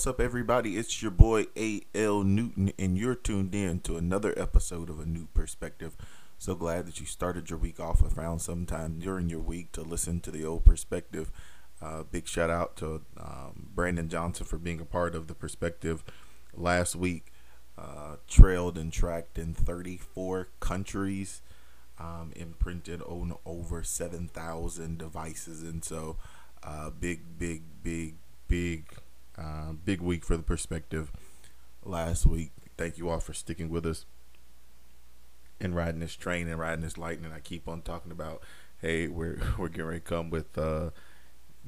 What's 0.00 0.06
up, 0.06 0.18
everybody? 0.18 0.78
It's 0.78 1.02
your 1.02 1.10
boy 1.10 1.48
A.L. 1.58 2.22
Newton, 2.22 2.72
and 2.78 2.96
you're 2.96 3.14
tuned 3.14 3.54
in 3.54 3.80
to 3.80 3.98
another 3.98 4.32
episode 4.34 4.88
of 4.88 4.98
A 4.98 5.04
New 5.04 5.26
Perspective. 5.34 5.94
So 6.38 6.54
glad 6.54 6.86
that 6.86 7.00
you 7.00 7.04
started 7.04 7.50
your 7.50 7.58
week 7.58 7.78
off 7.78 8.02
or 8.02 8.08
found 8.08 8.40
some 8.40 8.64
time 8.64 8.98
during 8.98 9.28
your 9.28 9.40
week 9.40 9.72
to 9.72 9.82
listen 9.82 10.20
to 10.20 10.30
the 10.30 10.42
old 10.42 10.64
perspective. 10.64 11.30
Uh, 11.82 12.04
big 12.04 12.26
shout 12.26 12.48
out 12.48 12.78
to 12.78 13.02
um, 13.18 13.68
Brandon 13.74 14.08
Johnson 14.08 14.46
for 14.46 14.56
being 14.56 14.80
a 14.80 14.86
part 14.86 15.14
of 15.14 15.26
the 15.26 15.34
perspective 15.34 16.02
last 16.54 16.96
week. 16.96 17.30
Uh, 17.76 18.16
trailed 18.26 18.78
and 18.78 18.94
tracked 18.94 19.36
in 19.36 19.52
34 19.52 20.48
countries, 20.60 21.42
um, 21.98 22.32
imprinted 22.34 23.02
on 23.02 23.34
over 23.44 23.82
7,000 23.82 24.96
devices. 24.96 25.62
And 25.62 25.84
so, 25.84 26.16
uh, 26.62 26.88
big, 26.88 27.38
big, 27.38 27.64
big, 27.82 28.14
big 28.48 28.86
uh, 29.40 29.72
big 29.72 30.00
week 30.00 30.24
for 30.24 30.36
the 30.36 30.42
perspective 30.42 31.10
last 31.84 32.26
week. 32.26 32.52
Thank 32.76 32.98
you 32.98 33.08
all 33.08 33.20
for 33.20 33.32
sticking 33.32 33.70
with 33.70 33.86
us 33.86 34.04
and 35.60 35.74
riding 35.74 36.00
this 36.00 36.14
train 36.14 36.48
and 36.48 36.58
riding 36.58 36.82
this 36.82 36.98
lightning. 36.98 37.32
I 37.32 37.40
keep 37.40 37.68
on 37.68 37.82
talking 37.82 38.12
about, 38.12 38.42
hey, 38.80 39.08
we're 39.08 39.38
we're 39.58 39.68
getting 39.68 39.86
ready 39.86 40.00
to 40.00 40.04
come 40.04 40.30
with 40.30 40.56
uh, 40.56 40.90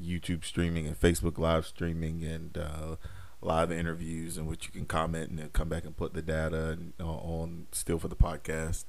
YouTube 0.01 0.45
streaming 0.45 0.87
and 0.87 0.99
Facebook 0.99 1.39
live 1.39 1.67
streaming 1.67 2.25
and 2.25 2.57
uh, 2.57 2.97
live 3.41 3.73
interviews 3.73 4.39
in 4.39 4.47
which 4.47 4.67
you 4.67 4.73
can 4.73 4.87
comment 4.87 5.31
and 5.31 5.39
then 5.39 5.51
come 5.51 5.69
back 5.69 5.85
and 5.85 5.97
put 5.97 6.15
the 6.15 6.23
data 6.23 6.79
uh, 7.01 7.05
on 7.05 7.67
still 7.73 7.99
for 7.99 8.09
the 8.09 8.17
podcast 8.17 8.85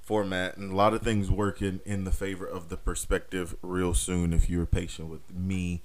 format 0.00 0.58
and 0.58 0.72
a 0.72 0.76
lot 0.76 0.92
of 0.92 1.00
things 1.00 1.30
working 1.30 1.80
in 1.86 2.04
the 2.04 2.10
favor 2.10 2.46
of 2.46 2.68
the 2.68 2.76
perspective 2.76 3.56
real 3.62 3.94
soon 3.94 4.34
if 4.34 4.50
you're 4.50 4.66
patient 4.66 5.08
with 5.08 5.32
me 5.32 5.80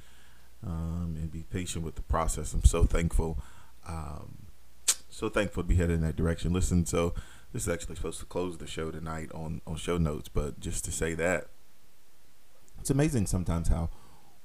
um, 0.66 1.16
and 1.18 1.32
be 1.32 1.44
patient 1.44 1.86
with 1.86 1.96
the 1.96 2.02
process. 2.02 2.54
I'm 2.54 2.64
so 2.64 2.84
thankful, 2.84 3.40
um, 3.88 4.48
so 5.10 5.30
thankful 5.30 5.64
to 5.64 5.70
be 5.70 5.76
headed 5.76 5.96
in 5.96 6.02
that 6.02 6.16
direction. 6.16 6.54
Listen, 6.54 6.86
so 6.86 7.14
this 7.54 7.64
is 7.64 7.70
actually 7.70 7.96
supposed 7.96 8.20
to 8.20 8.26
close 8.26 8.58
the 8.58 8.68
show 8.68 8.92
tonight 8.92 9.32
on 9.34 9.62
on 9.66 9.76
show 9.76 9.98
notes, 9.98 10.30
but 10.30 10.60
just 10.60 10.86
to 10.86 10.92
say 10.92 11.14
that 11.16 11.48
it's 12.80 12.90
amazing 12.90 13.26
sometimes 13.26 13.68
how 13.68 13.90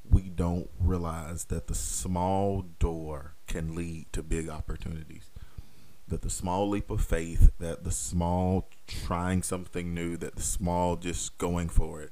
we 0.09 0.29
don't 0.29 0.69
realize 0.79 1.45
that 1.47 1.67
the 1.67 1.75
small 1.75 2.63
door 2.79 3.35
can 3.47 3.75
lead 3.75 4.13
to 4.13 4.23
big 4.23 4.49
opportunities. 4.49 5.31
That 6.07 6.21
the 6.21 6.31
small 6.31 6.69
leap 6.69 6.91
of 6.91 7.03
faith, 7.03 7.51
that 7.59 7.85
the 7.85 7.91
small 7.91 8.69
trying 8.87 9.43
something 9.43 9.95
new, 9.95 10.19
that 10.19 10.37
the 10.37 10.43
small 10.43 10.97
just 10.97 11.39
going 11.39 11.71
for 11.71 12.03
it 12.03 12.11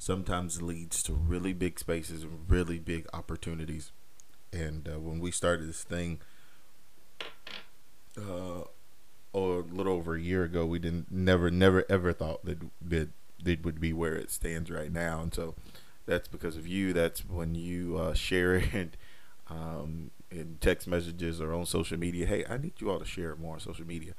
sometimes 0.00 0.62
leads 0.62 1.02
to 1.02 1.12
really 1.12 1.52
big 1.52 1.78
spaces 1.78 2.22
and 2.22 2.46
really 2.48 2.78
big 2.78 3.06
opportunities. 3.12 3.92
And 4.50 4.88
uh, 4.88 4.98
when 4.98 5.20
we 5.20 5.30
started 5.30 5.68
this 5.68 5.84
thing, 5.84 6.20
uh, 8.18 8.62
a 9.34 9.38
little 9.38 9.92
over 9.92 10.14
a 10.14 10.20
year 10.20 10.42
ago, 10.42 10.64
we 10.64 10.78
didn't 10.78 11.12
never 11.12 11.50
never 11.50 11.84
ever 11.90 12.14
thought 12.14 12.44
that 12.46 12.58
that 12.80 13.10
it 13.44 13.62
would 13.62 13.78
be 13.78 13.92
where 13.92 14.16
it 14.16 14.30
stands 14.30 14.70
right 14.70 14.90
now. 14.90 15.20
And 15.20 15.34
so 15.34 15.54
that's 16.06 16.28
because 16.28 16.56
of 16.56 16.66
you. 16.66 16.94
That's 16.94 17.20
when 17.20 17.54
you 17.54 17.98
uh, 17.98 18.14
share 18.28 18.54
it 18.54 18.96
um, 19.50 20.12
in 20.30 20.56
text 20.62 20.88
messages 20.88 21.42
or 21.42 21.52
on 21.52 21.66
social 21.66 21.98
media. 21.98 22.24
Hey, 22.24 22.44
I 22.48 22.56
need 22.56 22.72
you 22.78 22.90
all 22.90 22.98
to 22.98 23.04
share 23.04 23.32
it 23.32 23.38
more 23.38 23.54
on 23.54 23.60
social 23.60 23.86
media. 23.86 24.14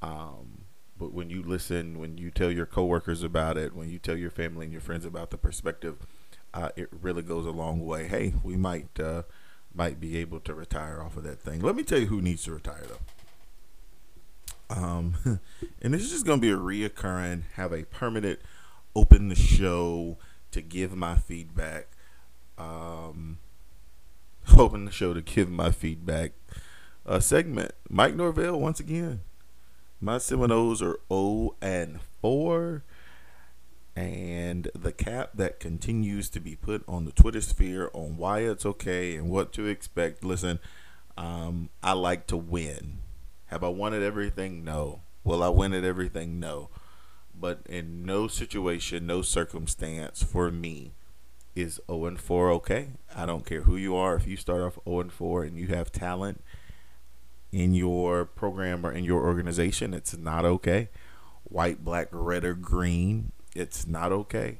Um, 0.00 0.66
but 0.98 1.12
when 1.12 1.30
you 1.30 1.42
listen, 1.42 1.98
when 1.98 2.18
you 2.18 2.30
tell 2.30 2.50
your 2.50 2.66
coworkers 2.66 3.22
about 3.22 3.56
it, 3.56 3.74
when 3.74 3.90
you 3.90 3.98
tell 3.98 4.16
your 4.16 4.30
family 4.30 4.66
and 4.66 4.72
your 4.72 4.80
friends 4.80 5.04
about 5.04 5.30
the 5.30 5.36
perspective, 5.36 5.96
uh, 6.52 6.68
it 6.76 6.88
really 7.02 7.22
goes 7.22 7.46
a 7.46 7.50
long 7.50 7.84
way. 7.84 8.06
Hey, 8.06 8.34
we 8.42 8.56
might 8.56 9.00
uh, 9.00 9.22
might 9.74 9.98
be 9.98 10.16
able 10.18 10.40
to 10.40 10.54
retire 10.54 11.02
off 11.02 11.16
of 11.16 11.24
that 11.24 11.40
thing. 11.40 11.60
Let 11.60 11.74
me 11.74 11.82
tell 11.82 11.98
you 11.98 12.06
who 12.06 12.22
needs 12.22 12.44
to 12.44 12.52
retire 12.52 12.84
though. 12.88 14.76
Um, 14.76 15.14
and 15.82 15.92
this 15.92 16.02
is 16.02 16.10
just 16.10 16.26
gonna 16.26 16.40
be 16.40 16.50
a 16.50 16.56
reoccurring, 16.56 17.42
have 17.54 17.72
a 17.72 17.84
permanent, 17.84 18.38
open 18.94 19.28
the 19.28 19.34
show 19.34 20.16
to 20.52 20.62
give 20.62 20.96
my 20.96 21.16
feedback. 21.16 21.88
Um, 22.56 23.38
open 24.56 24.84
the 24.84 24.92
show 24.92 25.12
to 25.12 25.20
give 25.20 25.50
my 25.50 25.72
feedback. 25.72 26.32
A 27.06 27.20
segment. 27.20 27.72
Mike 27.90 28.14
Norvell 28.14 28.58
once 28.58 28.80
again. 28.80 29.20
My 30.00 30.18
Seminoles 30.18 30.82
are 30.82 30.98
0 31.10 31.56
and 31.60 32.00
4. 32.20 32.84
And 33.96 34.68
the 34.74 34.92
cap 34.92 35.30
that 35.34 35.60
continues 35.60 36.28
to 36.30 36.40
be 36.40 36.56
put 36.56 36.82
on 36.88 37.04
the 37.04 37.12
Twitter 37.12 37.40
sphere 37.40 37.90
on 37.94 38.16
why 38.16 38.40
it's 38.40 38.66
okay 38.66 39.16
and 39.16 39.30
what 39.30 39.52
to 39.52 39.66
expect. 39.66 40.24
Listen, 40.24 40.58
um, 41.16 41.70
I 41.82 41.92
like 41.92 42.26
to 42.28 42.36
win. 42.36 42.98
Have 43.46 43.62
I 43.62 43.68
won 43.68 43.94
at 43.94 44.02
everything? 44.02 44.64
No. 44.64 45.02
Will 45.22 45.42
I 45.42 45.48
win 45.48 45.72
at 45.72 45.84
everything? 45.84 46.40
No. 46.40 46.70
But 47.38 47.60
in 47.68 48.04
no 48.04 48.26
situation, 48.26 49.06
no 49.06 49.22
circumstance 49.22 50.22
for 50.22 50.50
me 50.50 50.92
is 51.54 51.80
0 51.88 52.06
and 52.06 52.20
4 52.20 52.50
okay. 52.50 52.88
I 53.14 53.26
don't 53.26 53.46
care 53.46 53.62
who 53.62 53.76
you 53.76 53.94
are. 53.94 54.16
If 54.16 54.26
you 54.26 54.36
start 54.36 54.60
off 54.60 54.78
0 54.84 55.00
and 55.00 55.12
4 55.12 55.44
and 55.44 55.56
you 55.56 55.68
have 55.68 55.92
talent 55.92 56.42
in 57.54 57.72
your 57.72 58.24
program 58.24 58.84
or 58.84 58.90
in 58.90 59.04
your 59.04 59.22
organization. 59.22 59.94
It's 59.94 60.16
not 60.16 60.44
okay. 60.44 60.88
White, 61.44 61.84
black, 61.84 62.08
red, 62.10 62.44
or 62.44 62.54
green. 62.54 63.30
It's 63.54 63.86
not 63.86 64.10
okay. 64.10 64.58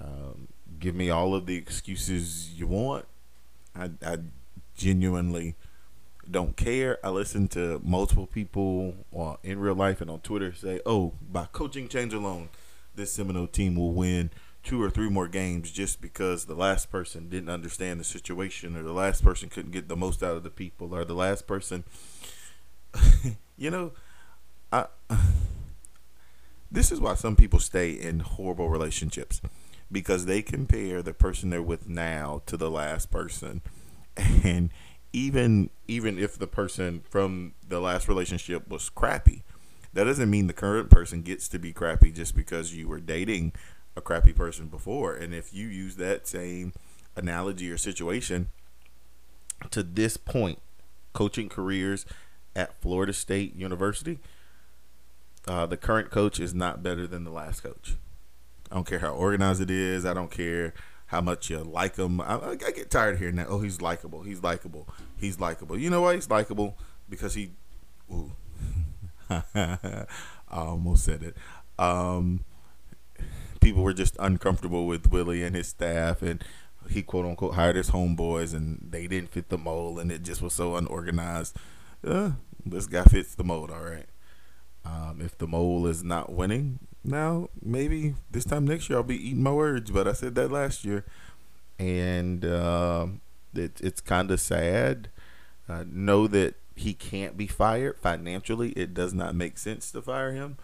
Um, 0.00 0.46
give 0.78 0.94
me 0.94 1.10
all 1.10 1.34
of 1.34 1.46
the 1.46 1.56
excuses 1.56 2.52
you 2.52 2.68
want. 2.68 3.06
I, 3.74 3.90
I 4.06 4.18
genuinely 4.76 5.56
don't 6.30 6.56
care. 6.56 7.04
I 7.04 7.10
listen 7.10 7.48
to 7.48 7.80
multiple 7.82 8.28
people 8.28 8.94
in 9.42 9.58
real 9.58 9.74
life 9.74 10.00
and 10.00 10.08
on 10.08 10.20
Twitter 10.20 10.54
say, 10.54 10.80
"Oh, 10.86 11.14
by 11.28 11.46
coaching 11.50 11.88
change 11.88 12.14
alone, 12.14 12.50
this 12.94 13.12
Seminole 13.12 13.48
team 13.48 13.74
will 13.74 13.92
win 13.92 14.30
two 14.62 14.80
or 14.82 14.90
three 14.90 15.08
more 15.08 15.28
games 15.28 15.70
just 15.70 16.00
because 16.00 16.44
the 16.44 16.54
last 16.54 16.90
person 16.90 17.28
didn't 17.28 17.48
understand 17.48 17.98
the 17.98 18.04
situation 18.04 18.76
or 18.76 18.82
the 18.82 18.92
last 18.92 19.24
person 19.24 19.48
couldn't 19.48 19.72
get 19.72 19.88
the 19.88 19.96
most 19.96 20.22
out 20.22 20.36
of 20.36 20.42
the 20.42 20.50
people 20.50 20.94
or 20.94 21.04
the 21.04 21.14
last 21.14 21.46
person 21.46 21.84
you 23.56 23.70
know 23.70 23.92
I 24.72 24.86
this 26.72 26.90
is 26.90 27.00
why 27.00 27.14
some 27.14 27.36
people 27.36 27.58
stay 27.58 27.90
in 27.90 28.20
horrible 28.20 28.70
relationships 28.70 29.42
because 29.90 30.24
they 30.24 30.40
compare 30.40 31.02
the 31.02 31.12
person 31.12 31.50
they're 31.50 31.62
with 31.62 31.86
now 31.86 32.40
to 32.46 32.56
the 32.56 32.70
last 32.70 33.10
person. 33.10 33.60
And 34.44 34.68
even 35.14 35.70
even 35.88 36.18
if 36.18 36.38
the 36.38 36.46
person 36.46 37.02
from 37.08 37.54
the 37.66 37.80
last 37.80 38.08
relationship 38.08 38.68
was 38.68 38.90
crappy 38.90 39.42
that 39.94 40.04
doesn't 40.04 40.30
mean 40.30 40.46
the 40.46 40.52
current 40.52 40.90
person 40.90 41.22
gets 41.22 41.48
to 41.48 41.58
be 41.58 41.72
crappy 41.72 42.10
just 42.10 42.34
because 42.36 42.74
you 42.74 42.88
were 42.88 43.00
dating 43.00 43.52
a 43.96 44.00
crappy 44.00 44.32
person 44.32 44.66
before. 44.66 45.14
And 45.14 45.34
if 45.34 45.52
you 45.52 45.68
use 45.68 45.96
that 45.96 46.26
same 46.26 46.72
analogy 47.16 47.70
or 47.70 47.78
situation 47.78 48.48
to 49.70 49.82
this 49.82 50.16
point, 50.16 50.60
coaching 51.12 51.48
careers 51.48 52.06
at 52.56 52.80
Florida 52.80 53.12
State 53.12 53.54
University, 53.54 54.18
uh, 55.46 55.66
the 55.66 55.76
current 55.76 56.10
coach 56.10 56.38
is 56.40 56.54
not 56.54 56.82
better 56.82 57.06
than 57.06 57.24
the 57.24 57.30
last 57.30 57.62
coach. 57.62 57.94
I 58.70 58.76
don't 58.76 58.86
care 58.86 59.00
how 59.00 59.12
organized 59.12 59.60
it 59.60 59.70
is. 59.70 60.06
I 60.06 60.14
don't 60.14 60.30
care 60.30 60.72
how 61.06 61.20
much 61.20 61.50
you 61.50 61.58
like 61.58 61.96
him. 61.96 62.20
I, 62.20 62.52
I 62.52 62.56
get 62.56 62.90
tired 62.90 63.14
of 63.14 63.20
hearing 63.20 63.36
that. 63.36 63.48
Oh, 63.48 63.60
he's 63.60 63.82
likable. 63.82 64.22
He's 64.22 64.42
likable. 64.42 64.88
He's 65.18 65.38
likable. 65.38 65.78
You 65.78 65.90
know 65.90 66.00
why 66.00 66.14
he's 66.14 66.30
likable? 66.30 66.78
Because 67.08 67.34
he. 67.34 67.50
Ooh. 68.10 68.32
I 69.30 70.06
almost 70.50 71.04
said 71.04 71.22
it. 71.22 71.36
Um, 71.78 72.44
people 73.82 73.90
were 73.90 73.92
just 73.94 74.16
uncomfortable 74.20 74.86
with 74.86 75.10
Willie 75.10 75.42
and 75.42 75.56
his 75.56 75.66
staff, 75.66 76.22
and 76.22 76.44
he 76.88 77.02
quote 77.02 77.26
unquote 77.26 77.54
hired 77.54 77.74
his 77.74 77.90
homeboys, 77.90 78.54
and 78.54 78.78
they 78.90 79.08
didn't 79.08 79.32
fit 79.32 79.48
the 79.48 79.58
mold, 79.58 79.98
and 79.98 80.12
it 80.12 80.22
just 80.22 80.40
was 80.40 80.52
so 80.52 80.76
unorganized. 80.76 81.56
Uh, 82.06 82.32
this 82.64 82.86
guy 82.86 83.02
fits 83.02 83.34
the 83.34 83.42
mold, 83.42 83.70
all 83.72 83.82
right. 83.82 84.06
Um, 84.84 85.20
if 85.20 85.36
the 85.36 85.48
mole 85.48 85.86
is 85.88 86.04
not 86.04 86.32
winning 86.32 86.78
now, 87.02 87.48
maybe 87.60 88.14
this 88.30 88.44
time 88.44 88.66
next 88.66 88.88
year 88.88 88.98
I'll 88.98 89.04
be 89.04 89.16
eating 89.16 89.42
my 89.42 89.52
words. 89.52 89.90
But 89.90 90.06
I 90.06 90.12
said 90.12 90.36
that 90.36 90.52
last 90.52 90.84
year, 90.84 91.04
and 91.78 92.44
uh, 92.44 93.06
it, 93.52 93.80
it's 93.80 94.00
kind 94.00 94.30
of 94.30 94.40
sad. 94.40 95.08
Know 95.86 96.26
that 96.26 96.54
he 96.76 96.92
can't 96.92 97.36
be 97.36 97.46
fired 97.46 97.98
financially. 97.98 98.72
It 98.72 98.92
does 98.92 99.14
not 99.14 99.34
make 99.34 99.56
sense 99.56 99.90
to 99.92 100.02
fire 100.02 100.32
him 100.32 100.58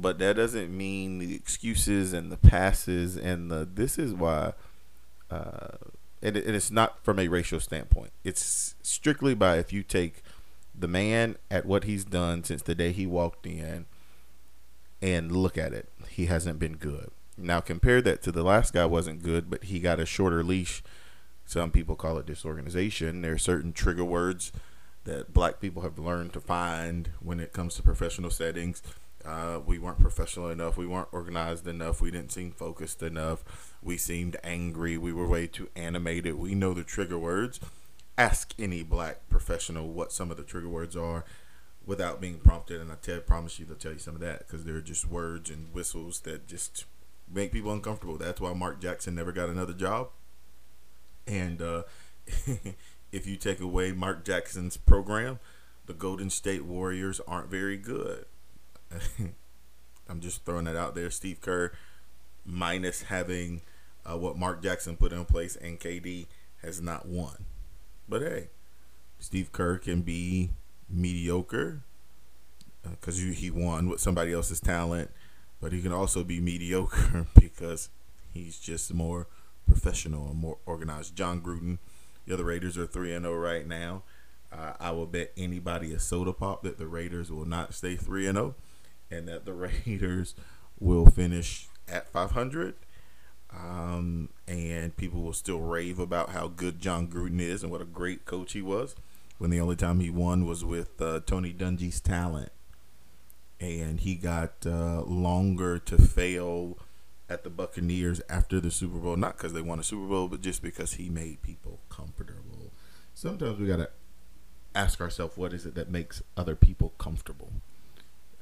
but 0.00 0.18
that 0.18 0.36
doesn't 0.36 0.76
mean 0.76 1.18
the 1.18 1.34
excuses 1.34 2.12
and 2.12 2.30
the 2.32 2.36
passes 2.36 3.16
and 3.16 3.50
the 3.50 3.68
this 3.74 3.98
is 3.98 4.12
why 4.12 4.52
uh, 5.30 5.76
and, 6.22 6.36
it, 6.36 6.46
and 6.46 6.56
it's 6.56 6.70
not 6.70 7.02
from 7.04 7.18
a 7.18 7.28
racial 7.28 7.60
standpoint 7.60 8.10
it's 8.24 8.74
strictly 8.82 9.34
by 9.34 9.58
if 9.58 9.72
you 9.72 9.82
take 9.82 10.22
the 10.74 10.88
man 10.88 11.36
at 11.50 11.64
what 11.66 11.84
he's 11.84 12.04
done 12.04 12.42
since 12.42 12.62
the 12.62 12.74
day 12.74 12.92
he 12.92 13.06
walked 13.06 13.46
in 13.46 13.86
and 15.00 15.32
look 15.32 15.56
at 15.56 15.72
it 15.72 15.88
he 16.08 16.26
hasn't 16.26 16.58
been 16.58 16.76
good 16.76 17.10
now 17.36 17.60
compare 17.60 18.02
that 18.02 18.22
to 18.22 18.32
the 18.32 18.42
last 18.42 18.72
guy 18.72 18.84
wasn't 18.84 19.22
good 19.22 19.48
but 19.48 19.64
he 19.64 19.78
got 19.78 20.00
a 20.00 20.06
shorter 20.06 20.42
leash 20.42 20.82
Some 21.46 21.70
people 21.70 21.96
call 21.96 22.18
it 22.18 22.26
disorganization. 22.26 23.22
There 23.22 23.34
are 23.34 23.38
certain 23.38 23.72
trigger 23.72 24.04
words 24.04 24.52
that 25.04 25.34
black 25.34 25.60
people 25.60 25.82
have 25.82 25.98
learned 25.98 26.32
to 26.32 26.40
find 26.40 27.10
when 27.20 27.38
it 27.38 27.52
comes 27.52 27.74
to 27.74 27.82
professional 27.82 28.30
settings. 28.30 28.82
Uh, 29.24 29.58
we 29.64 29.78
weren't 29.78 29.98
professional 29.98 30.50
enough. 30.50 30.76
We 30.76 30.86
weren't 30.86 31.08
organized 31.12 31.66
enough. 31.66 32.00
We 32.00 32.10
didn't 32.10 32.32
seem 32.32 32.52
focused 32.52 33.02
enough. 33.02 33.76
We 33.82 33.96
seemed 33.96 34.36
angry. 34.44 34.98
We 34.98 35.12
were 35.12 35.26
way 35.26 35.46
too 35.46 35.68
animated. 35.74 36.34
We 36.34 36.54
know 36.54 36.74
the 36.74 36.84
trigger 36.84 37.18
words. 37.18 37.58
Ask 38.18 38.54
any 38.58 38.82
black 38.82 39.28
professional 39.28 39.88
what 39.88 40.12
some 40.12 40.30
of 40.30 40.36
the 40.36 40.42
trigger 40.42 40.68
words 40.68 40.94
are 40.94 41.24
without 41.86 42.20
being 42.20 42.38
prompted. 42.38 42.80
And 42.80 42.92
I 42.92 42.96
tell, 42.96 43.20
promise 43.20 43.58
you, 43.58 43.64
they'll 43.64 43.76
tell 43.76 43.92
you 43.92 43.98
some 43.98 44.14
of 44.14 44.20
that 44.20 44.40
because 44.40 44.64
they're 44.64 44.80
just 44.80 45.08
words 45.08 45.50
and 45.50 45.72
whistles 45.72 46.20
that 46.20 46.46
just 46.46 46.84
make 47.32 47.52
people 47.52 47.72
uncomfortable. 47.72 48.18
That's 48.18 48.40
why 48.40 48.52
Mark 48.52 48.80
Jackson 48.80 49.14
never 49.14 49.32
got 49.32 49.48
another 49.48 49.72
job. 49.72 50.10
And 51.26 51.62
uh, 51.62 51.82
if 53.12 53.26
you 53.26 53.36
take 53.36 53.60
away 53.60 53.92
Mark 53.92 54.24
Jackson's 54.24 54.76
program, 54.76 55.38
the 55.86 55.94
Golden 55.94 56.30
State 56.30 56.64
Warriors 56.64 57.20
aren't 57.26 57.48
very 57.50 57.76
good. 57.76 58.26
I'm 60.08 60.20
just 60.20 60.44
throwing 60.44 60.64
that 60.66 60.76
out 60.76 60.94
there. 60.94 61.10
Steve 61.10 61.40
Kerr, 61.40 61.72
minus 62.44 63.02
having 63.02 63.62
uh, 64.04 64.16
what 64.16 64.36
Mark 64.36 64.62
Jackson 64.62 64.96
put 64.96 65.12
in 65.12 65.24
place, 65.24 65.56
and 65.56 65.80
KD 65.80 66.26
has 66.62 66.80
not 66.80 67.06
won. 67.06 67.44
But 68.08 68.22
hey, 68.22 68.48
Steve 69.18 69.52
Kerr 69.52 69.78
can 69.78 70.02
be 70.02 70.50
mediocre 70.88 71.80
because 72.82 73.18
uh, 73.18 73.32
he 73.32 73.50
won 73.50 73.88
with 73.88 74.00
somebody 74.00 74.32
else's 74.32 74.60
talent, 74.60 75.10
but 75.60 75.72
he 75.72 75.80
can 75.80 75.92
also 75.92 76.22
be 76.22 76.40
mediocre 76.40 77.26
because 77.40 77.88
he's 78.32 78.58
just 78.58 78.92
more 78.92 79.26
professional 79.66 80.28
and 80.28 80.38
more 80.38 80.58
organized. 80.66 81.16
Jon 81.16 81.40
Gruden 81.40 81.78
the 82.26 82.34
other 82.34 82.44
Raiders 82.44 82.78
are 82.78 82.86
three 82.86 83.12
and 83.12 83.24
zero 83.24 83.34
oh 83.34 83.38
right 83.38 83.66
now. 83.66 84.02
Uh, 84.52 84.72
I 84.78 84.92
will 84.92 85.06
bet 85.06 85.32
anybody 85.36 85.92
a 85.92 85.98
soda 85.98 86.32
pop 86.32 86.62
that 86.62 86.78
the 86.78 86.86
Raiders 86.86 87.30
will 87.30 87.44
not 87.44 87.74
stay 87.74 87.96
three 87.96 88.26
and 88.26 88.36
zero, 88.36 88.54
oh, 88.56 88.62
and 89.14 89.28
that 89.28 89.44
the 89.44 89.52
Raiders 89.52 90.34
will 90.80 91.06
finish 91.06 91.68
at 91.88 92.08
five 92.08 92.32
hundred. 92.32 92.74
Um, 93.56 94.30
and 94.48 94.96
people 94.96 95.22
will 95.22 95.32
still 95.32 95.60
rave 95.60 96.00
about 96.00 96.30
how 96.30 96.48
good 96.48 96.80
Jon 96.80 97.06
Gruden 97.06 97.40
is 97.40 97.62
and 97.62 97.70
what 97.70 97.80
a 97.80 97.84
great 97.84 98.24
coach 98.24 98.52
he 98.52 98.60
was. 98.60 98.96
When 99.38 99.50
the 99.50 99.60
only 99.60 99.76
time 99.76 100.00
he 100.00 100.10
won 100.10 100.44
was 100.44 100.64
with 100.64 101.00
uh, 101.00 101.20
Tony 101.24 101.52
Dungy's 101.52 102.00
talent, 102.00 102.50
and 103.60 104.00
he 104.00 104.16
got 104.16 104.66
uh, 104.66 105.02
longer 105.02 105.78
to 105.78 105.98
fail 105.98 106.78
at 107.28 107.44
the 107.44 107.50
Buccaneers 107.50 108.20
after 108.28 108.60
the 108.60 108.70
Super 108.70 108.98
Bowl, 108.98 109.16
not 109.16 109.36
because 109.36 109.52
they 109.52 109.62
won 109.62 109.78
a 109.78 109.82
Super 109.82 110.06
Bowl, 110.06 110.28
but 110.28 110.40
just 110.40 110.62
because 110.62 110.94
he 110.94 111.08
made 111.08 111.42
people 111.42 111.80
comfortable. 111.88 112.72
Sometimes 113.14 113.58
we 113.58 113.66
got 113.66 113.76
to 113.76 113.90
ask 114.74 115.00
ourselves, 115.00 115.36
what 115.36 115.52
is 115.52 115.64
it 115.64 115.74
that 115.74 115.90
makes 115.90 116.22
other 116.36 116.54
people 116.54 116.92
comfortable? 116.98 117.52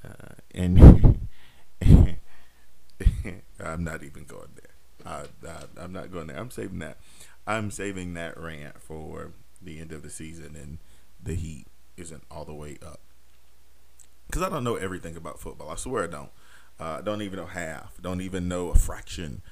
Uh, 0.05 0.35
and 0.55 1.29
I'm 3.61 3.85
not 3.85 4.03
even 4.03 4.25
going 4.25 4.51
there. 4.55 4.73
I, 5.05 5.25
I, 5.49 5.65
I'm 5.83 5.93
not 5.93 6.13
going 6.13 6.29
there. 6.29 6.39
I'm 6.39 6.51
saving 6.51 6.79
that. 6.81 6.99
I'm 7.47 7.71
saving 7.71 8.15
that 8.15 8.39
rant 8.39 8.81
for 8.81 9.33
the 9.61 9.81
end 9.81 9.93
of 9.93 10.03
the 10.03 10.11
season 10.11 10.57
and 10.57 10.79
the 11.23 11.35
heat 11.35 11.67
isn't 11.97 12.23
all 12.31 12.45
the 12.45 12.55
way 12.55 12.79
up. 12.85 13.01
Because 14.27 14.43
I 14.43 14.49
don't 14.49 14.65
know 14.65 14.77
everything 14.77 15.17
about 15.17 15.41
football. 15.41 15.71
I 15.71 15.77
swear 15.77 16.05
I 16.05 16.07
don't. 16.09 16.31
Uh, 16.81 17.01
don't 17.01 17.23
even 17.23 17.39
know 17.39 17.47
half. 17.47 18.01
Don't 18.01 18.21
even 18.21 18.49
know 18.49 18.71
a 18.71 18.75
fraction. 18.75 19.43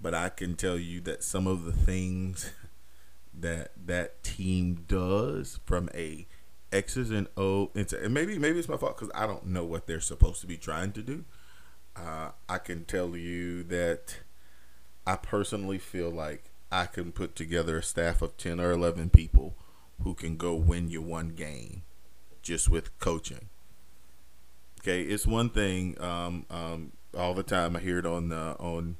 But 0.00 0.14
I 0.14 0.28
can 0.28 0.56
tell 0.56 0.76
you 0.76 1.00
that 1.02 1.22
some 1.22 1.46
of 1.46 1.64
the 1.64 1.72
things 1.72 2.52
that 3.38 3.72
that 3.86 4.22
team 4.22 4.84
does 4.86 5.60
from 5.64 5.88
a 5.94 6.26
X's 6.74 7.10
and 7.10 7.28
O 7.36 7.70
into 7.74 8.02
and 8.02 8.12
maybe 8.12 8.38
maybe 8.38 8.58
it's 8.58 8.68
my 8.68 8.76
fault 8.76 8.98
because 8.98 9.12
I 9.14 9.26
don't 9.26 9.46
know 9.46 9.64
what 9.64 9.86
they're 9.86 10.00
supposed 10.00 10.40
to 10.40 10.46
be 10.46 10.56
trying 10.56 10.92
to 10.92 11.02
do. 11.02 11.24
Uh, 11.96 12.30
I 12.48 12.58
can 12.58 12.84
tell 12.84 13.16
you 13.16 13.62
that 13.64 14.18
I 15.06 15.16
personally 15.16 15.78
feel 15.78 16.10
like 16.10 16.50
I 16.72 16.86
can 16.86 17.12
put 17.12 17.36
together 17.36 17.78
a 17.78 17.82
staff 17.82 18.20
of 18.20 18.36
ten 18.36 18.58
or 18.58 18.72
eleven 18.72 19.08
people 19.08 19.54
who 20.02 20.14
can 20.14 20.36
go 20.36 20.54
win 20.54 20.90
you 20.90 21.00
one 21.00 21.30
game 21.30 21.82
just 22.42 22.68
with 22.68 22.98
coaching. 22.98 23.48
Okay, 24.80 25.02
it's 25.02 25.26
one 25.26 25.48
thing. 25.48 25.96
Um, 26.00 26.44
um, 26.50 26.92
all 27.16 27.32
the 27.32 27.42
time 27.44 27.76
I 27.76 27.80
hear 27.80 27.98
it 27.98 28.06
on 28.06 28.28
the 28.28 28.56
on 28.58 28.96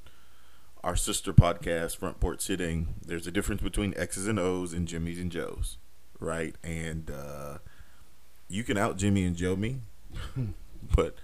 our 0.84 0.96
sister 0.96 1.32
podcast, 1.32 1.96
Front 1.96 2.20
Porch 2.20 2.40
Sitting. 2.40 2.94
There's 3.04 3.26
a 3.26 3.32
difference 3.32 3.62
between 3.62 3.92
X's 3.96 4.28
and 4.28 4.38
O's 4.38 4.72
and 4.72 4.86
Jimmy's 4.86 5.18
and 5.18 5.32
Joe's, 5.32 5.78
right? 6.20 6.54
And 6.62 7.10
uh, 7.10 7.58
you 8.48 8.64
can 8.64 8.76
out 8.76 8.96
Jimmy 8.96 9.24
and 9.24 9.36
Joe 9.36 9.56
me, 9.56 9.78
but 10.94 11.16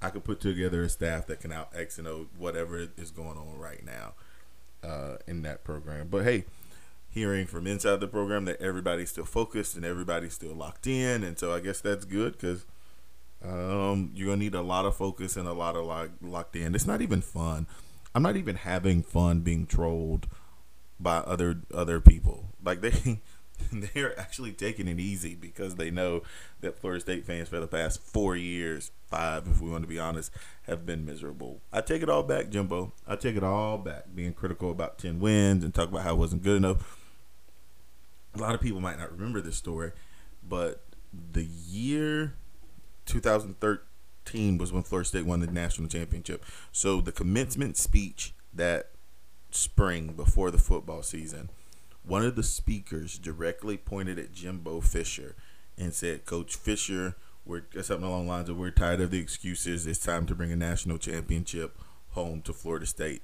I 0.00 0.10
could 0.10 0.24
put 0.24 0.40
together 0.40 0.82
a 0.82 0.88
staff 0.88 1.26
that 1.26 1.40
can 1.40 1.52
out 1.52 1.70
X 1.74 1.98
and 1.98 2.08
O 2.08 2.26
whatever 2.36 2.88
is 2.96 3.10
going 3.10 3.38
on 3.38 3.58
right 3.58 3.84
now 3.84 4.14
uh, 4.82 5.16
in 5.26 5.42
that 5.42 5.64
program. 5.64 6.08
But 6.08 6.24
hey, 6.24 6.44
hearing 7.08 7.46
from 7.46 7.66
inside 7.66 8.00
the 8.00 8.08
program 8.08 8.44
that 8.46 8.60
everybody's 8.60 9.10
still 9.10 9.24
focused 9.24 9.76
and 9.76 9.84
everybody's 9.84 10.34
still 10.34 10.54
locked 10.54 10.86
in, 10.86 11.22
and 11.22 11.38
so 11.38 11.54
I 11.54 11.60
guess 11.60 11.80
that's 11.80 12.04
good 12.04 12.32
because 12.32 12.66
um, 13.44 14.10
you're 14.14 14.28
gonna 14.28 14.38
need 14.38 14.54
a 14.54 14.62
lot 14.62 14.86
of 14.86 14.96
focus 14.96 15.36
and 15.36 15.46
a 15.46 15.52
lot 15.52 15.76
of 15.76 15.84
like 15.84 16.10
locked 16.20 16.56
in. 16.56 16.74
It's 16.74 16.86
not 16.86 17.02
even 17.02 17.20
fun. 17.20 17.66
I'm 18.14 18.22
not 18.22 18.36
even 18.36 18.56
having 18.56 19.02
fun 19.02 19.40
being 19.40 19.66
trolled 19.66 20.26
by 20.98 21.18
other 21.18 21.60
other 21.72 22.00
people. 22.00 22.46
Like 22.64 22.80
they 22.80 23.20
they're 23.94 24.18
actually 24.18 24.52
taking 24.52 24.88
it 24.88 24.98
easy 24.98 25.34
because 25.34 25.76
they 25.76 25.90
know 25.90 26.22
that 26.60 26.78
Florida 26.78 27.00
State 27.00 27.24
fans 27.24 27.48
for 27.48 27.60
the 27.60 27.66
past 27.66 28.02
four 28.02 28.36
years, 28.36 28.90
five 29.06 29.46
if 29.46 29.60
we 29.60 29.70
want 29.70 29.82
to 29.84 29.88
be 29.88 29.98
honest, 29.98 30.32
have 30.66 30.86
been 30.86 31.04
miserable. 31.04 31.60
I 31.72 31.80
take 31.80 32.02
it 32.02 32.08
all 32.08 32.22
back, 32.22 32.50
Jimbo. 32.50 32.92
I 33.06 33.16
take 33.16 33.36
it 33.36 33.42
all 33.44 33.78
back. 33.78 34.04
Being 34.14 34.32
critical 34.32 34.70
about 34.70 34.98
ten 34.98 35.20
wins 35.20 35.64
and 35.64 35.74
talk 35.74 35.88
about 35.88 36.02
how 36.02 36.14
it 36.14 36.18
wasn't 36.18 36.42
good 36.42 36.56
enough. 36.56 36.98
A 38.34 38.38
lot 38.38 38.54
of 38.54 38.60
people 38.60 38.80
might 38.80 38.98
not 38.98 39.12
remember 39.12 39.40
this 39.40 39.56
story, 39.56 39.92
but 40.42 40.82
the 41.12 41.44
year 41.44 42.34
2013 43.06 44.58
was 44.58 44.72
when 44.72 44.82
Florida 44.82 45.08
State 45.08 45.26
won 45.26 45.40
the 45.40 45.46
national 45.46 45.88
championship. 45.88 46.44
So 46.70 47.00
the 47.00 47.12
commencement 47.12 47.76
speech 47.76 48.32
that 48.54 48.90
spring 49.50 50.14
before 50.14 50.50
the 50.50 50.58
football 50.58 51.02
season, 51.02 51.50
one 52.04 52.24
of 52.24 52.36
the 52.36 52.42
speakers 52.42 53.18
directly 53.18 53.76
pointed 53.76 54.18
at 54.18 54.32
Jimbo 54.32 54.80
Fisher 54.80 55.34
and 55.78 55.94
said, 55.94 56.24
"Coach 56.24 56.56
Fisher, 56.56 57.16
we're 57.44 57.62
something 57.82 58.06
along 58.06 58.26
the 58.26 58.32
lines 58.32 58.48
of 58.48 58.58
we're 58.58 58.70
tired 58.70 59.00
of 59.00 59.10
the 59.10 59.20
excuses. 59.20 59.86
It's 59.86 59.98
time 59.98 60.26
to 60.26 60.34
bring 60.34 60.52
a 60.52 60.56
national 60.56 60.98
championship 60.98 61.78
home 62.10 62.42
to 62.42 62.52
Florida 62.52 62.86
State." 62.86 63.22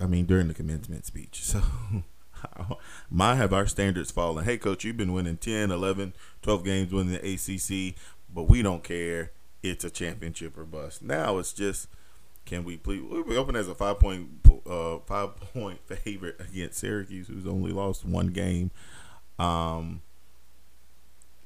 I 0.00 0.06
mean, 0.06 0.26
during 0.26 0.48
the 0.48 0.54
commencement 0.54 1.06
speech. 1.06 1.42
So. 1.42 1.62
my 3.10 3.34
have 3.34 3.52
our 3.52 3.66
standards 3.66 4.12
fallen. 4.12 4.44
Hey, 4.44 4.58
coach, 4.58 4.84
you've 4.84 4.96
been 4.96 5.12
winning 5.12 5.38
10, 5.38 5.72
11, 5.72 6.14
12 6.42 6.64
games 6.64 6.92
winning 6.92 7.12
the 7.12 7.34
ACC 7.34 7.96
but 8.32 8.44
we 8.44 8.62
don't 8.62 8.84
care. 8.84 9.32
It's 9.62 9.84
a 9.84 9.90
championship 9.90 10.56
or 10.56 10.64
bust. 10.64 11.02
Now 11.02 11.38
it's 11.38 11.52
just 11.52 11.88
can 12.48 12.64
we 12.64 12.78
please? 12.78 13.02
We 13.02 13.36
open 13.36 13.54
as 13.56 13.68
a 13.68 13.74
five 13.74 14.00
point 14.00 14.28
uh, 14.66 14.98
five 15.00 15.36
point 15.52 15.80
favorite 15.86 16.40
against 16.40 16.78
Syracuse, 16.78 17.28
who's 17.28 17.46
only 17.46 17.72
lost 17.72 18.06
one 18.06 18.28
game. 18.28 18.70
Um, 19.38 20.00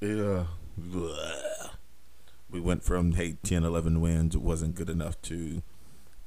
yeah, 0.01 0.45
we 2.51 2.61
went 2.61 2.85
from 2.85 3.13
hey 3.13 3.37
10, 3.43 3.65
11 3.65 4.01
wins. 4.01 4.37
Wasn't 4.37 4.77
good 4.77 4.89
enough 4.89 5.21
to 5.23 5.63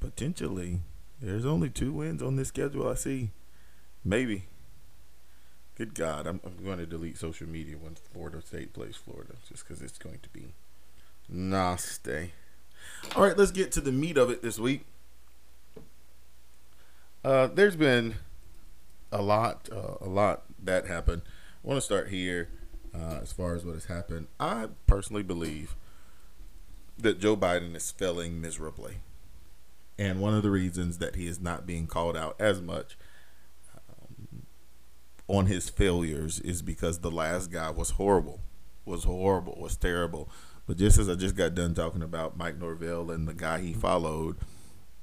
potentially. 0.01 0.81
There's 1.21 1.45
only 1.45 1.69
two 1.69 1.93
wins 1.93 2.21
on 2.21 2.35
this 2.35 2.49
schedule. 2.49 2.89
I 2.89 2.95
see. 2.95 3.31
Maybe. 4.03 4.45
Good 5.77 5.93
God, 5.93 6.25
I'm, 6.25 6.39
I'm 6.45 6.63
going 6.63 6.77
to 6.77 6.85
delete 6.85 7.17
social 7.17 7.47
media 7.47 7.75
when 7.77 7.95
Florida 7.95 8.41
State 8.41 8.71
plays 8.73 8.95
Florida, 8.95 9.33
just 9.49 9.67
because 9.67 9.81
it's 9.81 9.97
going 9.97 10.19
to 10.23 10.29
be 10.29 10.53
nasty. 11.27 12.31
All 13.13 13.23
right, 13.23 13.37
let's 13.37 13.51
get 13.51 13.71
to 13.73 13.81
the 13.81 13.91
meat 13.91 14.17
of 14.17 14.29
it 14.29 14.41
this 14.41 14.57
week. 14.59 14.85
Uh, 17.23 17.47
there's 17.47 17.75
been 17.75 18.15
a 19.11 19.21
lot, 19.21 19.67
uh, 19.71 19.95
a 20.01 20.07
lot 20.07 20.43
that 20.63 20.87
happened. 20.87 21.21
I 21.63 21.67
want 21.67 21.77
to 21.77 21.81
start 21.81 22.09
here 22.09 22.49
uh, 22.93 23.19
as 23.21 23.31
far 23.33 23.55
as 23.55 23.65
what 23.65 23.73
has 23.73 23.85
happened. 23.85 24.27
I 24.39 24.67
personally 24.87 25.23
believe 25.23 25.75
that 26.97 27.19
Joe 27.19 27.35
Biden 27.35 27.75
is 27.75 27.91
failing 27.91 28.39
miserably, 28.41 28.97
and 29.97 30.21
one 30.21 30.33
of 30.33 30.43
the 30.43 30.51
reasons 30.51 30.99
that 30.99 31.15
he 31.15 31.27
is 31.27 31.39
not 31.39 31.65
being 31.65 31.87
called 31.87 32.15
out 32.15 32.35
as 32.39 32.61
much 32.61 32.97
on 35.27 35.47
his 35.47 35.69
failures 35.69 36.39
is 36.39 36.61
because 36.61 36.99
the 36.99 37.11
last 37.11 37.51
guy 37.51 37.69
was 37.69 37.91
horrible, 37.91 38.41
was 38.85 39.03
horrible, 39.03 39.57
was 39.59 39.75
terrible. 39.75 40.29
But 40.67 40.77
just 40.77 40.97
as 40.97 41.09
I 41.09 41.15
just 41.15 41.35
got 41.35 41.55
done 41.55 41.73
talking 41.73 42.01
about 42.01 42.37
Mike 42.37 42.57
Norvell 42.57 43.11
and 43.11 43.27
the 43.27 43.33
guy 43.33 43.59
he 43.59 43.73
followed, 43.73 44.37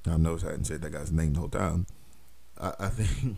I 0.07 0.17
noticed 0.17 0.45
I 0.45 0.51
hadn't 0.51 0.65
said 0.65 0.83
that 0.83 0.93
guy's 0.93 1.13
name 1.13 1.35
the 1.35 1.41
whole 1.41 1.49
time. 1.49 1.87
I, 2.59 2.73
I 2.81 2.89
think 2.89 3.37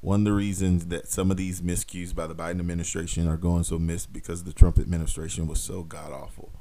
one 0.00 0.20
of 0.20 0.24
the 0.24 0.32
reasons 0.32 0.86
that 0.86 1.08
some 1.08 1.30
of 1.30 1.36
these 1.36 1.60
miscues 1.60 2.14
by 2.14 2.26
the 2.26 2.34
Biden 2.34 2.60
administration 2.60 3.26
are 3.28 3.36
going 3.36 3.64
so 3.64 3.78
missed 3.78 4.12
because 4.12 4.44
the 4.44 4.52
Trump 4.52 4.78
administration 4.78 5.48
was 5.48 5.60
so 5.60 5.82
god 5.82 6.12
awful. 6.12 6.52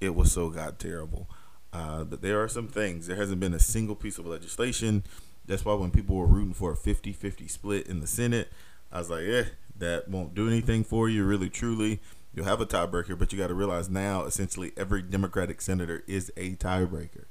It 0.00 0.14
was 0.14 0.32
so 0.32 0.48
god 0.48 0.78
terrible. 0.78 1.28
Uh, 1.72 2.04
but 2.04 2.22
there 2.22 2.42
are 2.42 2.48
some 2.48 2.68
things. 2.68 3.06
There 3.06 3.16
hasn't 3.16 3.40
been 3.40 3.54
a 3.54 3.60
single 3.60 3.94
piece 3.94 4.18
of 4.18 4.26
legislation. 4.26 5.04
That's 5.46 5.64
why 5.64 5.74
when 5.74 5.90
people 5.90 6.16
were 6.16 6.26
rooting 6.26 6.54
for 6.54 6.72
a 6.72 6.76
50 6.76 7.12
50 7.12 7.48
split 7.48 7.86
in 7.86 8.00
the 8.00 8.06
Senate, 8.06 8.48
I 8.90 8.98
was 8.98 9.10
like, 9.10 9.24
eh, 9.24 9.44
that 9.78 10.08
won't 10.08 10.34
do 10.34 10.48
anything 10.48 10.84
for 10.84 11.08
you, 11.08 11.24
really, 11.24 11.48
truly. 11.48 12.00
You'll 12.34 12.46
have 12.46 12.60
a 12.60 12.66
tiebreaker, 12.66 13.18
but 13.18 13.32
you 13.32 13.38
got 13.38 13.48
to 13.48 13.54
realize 13.54 13.88
now 13.88 14.24
essentially 14.24 14.72
every 14.76 15.02
Democratic 15.02 15.60
senator 15.60 16.04
is 16.06 16.32
a 16.36 16.54
tiebreaker. 16.56 17.24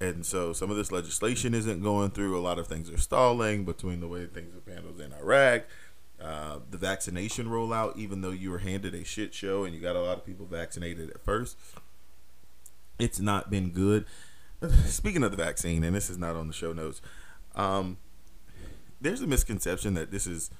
And 0.00 0.26
so 0.26 0.52
some 0.52 0.70
of 0.70 0.76
this 0.76 0.92
legislation 0.92 1.54
isn't 1.54 1.82
going 1.82 2.10
through. 2.10 2.38
A 2.38 2.40
lot 2.40 2.58
of 2.58 2.66
things 2.66 2.90
are 2.90 2.98
stalling 2.98 3.64
between 3.64 4.00
the 4.00 4.08
way 4.08 4.26
things 4.26 4.54
have 4.54 4.72
handled 4.72 5.00
in 5.00 5.12
Iraq, 5.12 5.62
uh, 6.20 6.58
the 6.70 6.78
vaccination 6.78 7.46
rollout, 7.46 7.96
even 7.96 8.20
though 8.20 8.30
you 8.30 8.50
were 8.50 8.58
handed 8.58 8.94
a 8.94 9.04
shit 9.04 9.34
show 9.34 9.64
and 9.64 9.74
you 9.74 9.80
got 9.80 9.96
a 9.96 10.00
lot 10.00 10.18
of 10.18 10.24
people 10.24 10.46
vaccinated 10.46 11.10
at 11.10 11.22
first, 11.24 11.56
it's 12.98 13.20
not 13.20 13.50
been 13.50 13.70
good. 13.70 14.06
Speaking 14.86 15.22
of 15.22 15.30
the 15.30 15.36
vaccine, 15.36 15.84
and 15.84 15.94
this 15.94 16.08
is 16.08 16.18
not 16.18 16.36
on 16.36 16.46
the 16.46 16.54
show 16.54 16.72
notes, 16.72 17.00
um, 17.54 17.98
there's 19.00 19.20
a 19.20 19.26
misconception 19.26 19.94
that 19.94 20.10
this 20.10 20.26
is 20.26 20.50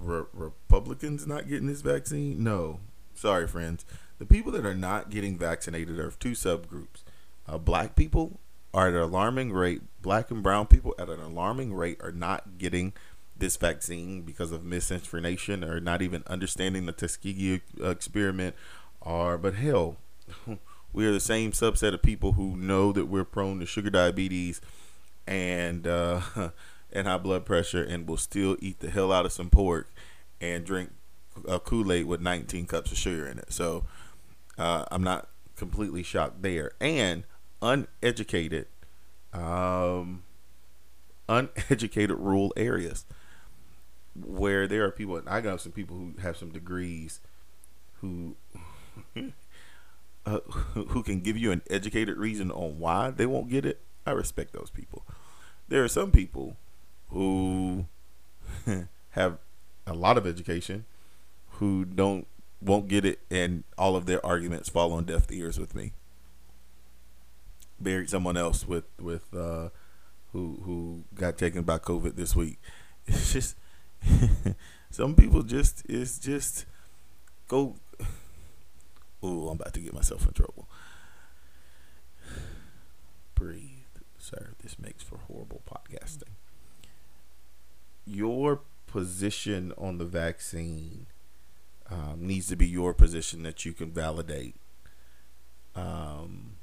re- 0.00 0.24
Republicans 0.32 1.26
not 1.26 1.48
getting 1.48 1.66
this 1.66 1.82
vaccine. 1.82 2.42
No, 2.42 2.80
sorry, 3.14 3.46
friends. 3.46 3.84
The 4.18 4.26
people 4.26 4.52
that 4.52 4.64
are 4.64 4.74
not 4.74 5.10
getting 5.10 5.36
vaccinated 5.36 5.98
are 5.98 6.10
two 6.10 6.32
subgroups: 6.32 7.02
uh, 7.48 7.58
black 7.58 7.96
people 7.96 8.38
are 8.72 8.88
at 8.88 8.94
an 8.94 9.00
alarming 9.00 9.52
rate. 9.52 9.82
Black 10.02 10.30
and 10.30 10.42
brown 10.42 10.66
people 10.66 10.94
at 10.98 11.08
an 11.08 11.20
alarming 11.20 11.74
rate 11.74 11.98
are 12.02 12.12
not 12.12 12.58
getting 12.58 12.92
this 13.38 13.56
vaccine 13.56 14.22
because 14.22 14.52
of 14.52 14.64
misinformation 14.64 15.62
or 15.62 15.80
not 15.80 16.02
even 16.02 16.22
understanding 16.26 16.86
the 16.86 16.92
Tuskegee 16.92 17.62
experiment. 17.82 18.54
Or, 19.00 19.38
but 19.38 19.54
hell, 19.54 19.96
we 20.92 21.06
are 21.06 21.12
the 21.12 21.20
same 21.20 21.52
subset 21.52 21.94
of 21.94 22.02
people 22.02 22.32
who 22.32 22.56
know 22.56 22.92
that 22.92 23.06
we're 23.06 23.24
prone 23.24 23.60
to 23.60 23.66
sugar 23.66 23.90
diabetes 23.90 24.60
and 25.26 25.86
uh, 25.86 26.20
and 26.96 27.06
high 27.06 27.18
blood 27.18 27.44
pressure, 27.44 27.82
and 27.82 28.08
will 28.08 28.16
still 28.16 28.56
eat 28.60 28.80
the 28.80 28.90
hell 28.90 29.12
out 29.12 29.26
of 29.26 29.32
some 29.32 29.50
pork 29.50 29.92
and 30.40 30.64
drink 30.64 30.90
a 31.46 31.60
Kool 31.60 31.92
Aid 31.92 32.06
with 32.06 32.20
19 32.20 32.66
cups 32.66 32.90
of 32.90 32.98
sugar 32.98 33.26
in 33.26 33.38
it. 33.38 33.52
So 33.52 33.84
uh, 34.56 34.86
I'm 34.90 35.04
not 35.04 35.28
completely 35.56 36.02
shocked 36.02 36.40
there. 36.40 36.72
And 36.80 37.24
uneducated, 37.60 38.66
um, 39.34 40.22
uneducated 41.28 42.16
rural 42.18 42.52
areas 42.56 43.04
where 44.14 44.66
there 44.66 44.84
are 44.84 44.90
people. 44.90 45.20
I 45.26 45.42
got 45.42 45.60
some 45.60 45.72
people 45.72 45.96
who 45.96 46.14
have 46.22 46.36
some 46.36 46.50
degrees 46.50 47.20
who. 48.00 48.36
Uh, 50.28 50.40
who 50.74 51.04
can 51.04 51.20
give 51.20 51.36
you 51.36 51.52
an 51.52 51.62
educated 51.70 52.16
reason 52.16 52.50
on 52.50 52.80
why 52.80 53.12
they 53.12 53.26
won't 53.26 53.48
get 53.48 53.64
it, 53.64 53.80
I 54.04 54.10
respect 54.10 54.52
those 54.52 54.70
people. 54.70 55.04
There 55.68 55.84
are 55.84 55.88
some 55.88 56.10
people 56.10 56.56
who 57.08 57.86
have 59.10 59.38
a 59.86 59.94
lot 59.94 60.18
of 60.18 60.26
education 60.26 60.84
who 61.52 61.84
don't 61.84 62.26
won't 62.60 62.88
get 62.88 63.04
it 63.04 63.20
and 63.30 63.64
all 63.76 63.96
of 63.96 64.06
their 64.06 64.24
arguments 64.24 64.68
fall 64.68 64.92
on 64.92 65.04
deaf 65.04 65.30
ears 65.30 65.58
with 65.58 65.74
me. 65.74 65.92
Buried 67.78 68.10
someone 68.10 68.36
else 68.36 68.66
with 68.66 68.84
with 69.00 69.34
uh, 69.34 69.68
who 70.32 70.60
who 70.64 71.04
got 71.14 71.38
taken 71.38 71.62
by 71.62 71.78
covid 71.78 72.16
this 72.16 72.34
week. 72.34 72.58
It's 73.08 73.32
just 73.32 73.56
some 74.90 75.14
people 75.14 75.44
just 75.44 75.84
it's 75.88 76.18
just 76.18 76.66
go 77.46 77.76
oh 79.22 79.48
i'm 79.48 79.60
about 79.60 79.72
to 79.74 79.80
get 79.80 79.94
myself 79.94 80.26
in 80.26 80.32
trouble. 80.32 80.68
Breathe 83.36 83.70
sir. 84.18 84.54
This 84.60 84.76
makes 84.76 85.04
for 85.04 85.18
horrible 85.18 85.62
podcasting 85.70 86.34
your 88.06 88.60
position 88.86 89.72
on 89.76 89.98
the 89.98 90.04
vaccine 90.04 91.06
um, 91.90 92.26
needs 92.26 92.48
to 92.48 92.56
be 92.56 92.66
your 92.66 92.94
position 92.94 93.42
that 93.42 93.64
you 93.64 93.72
can 93.72 93.90
validate. 93.90 94.54
Um, 95.74 96.56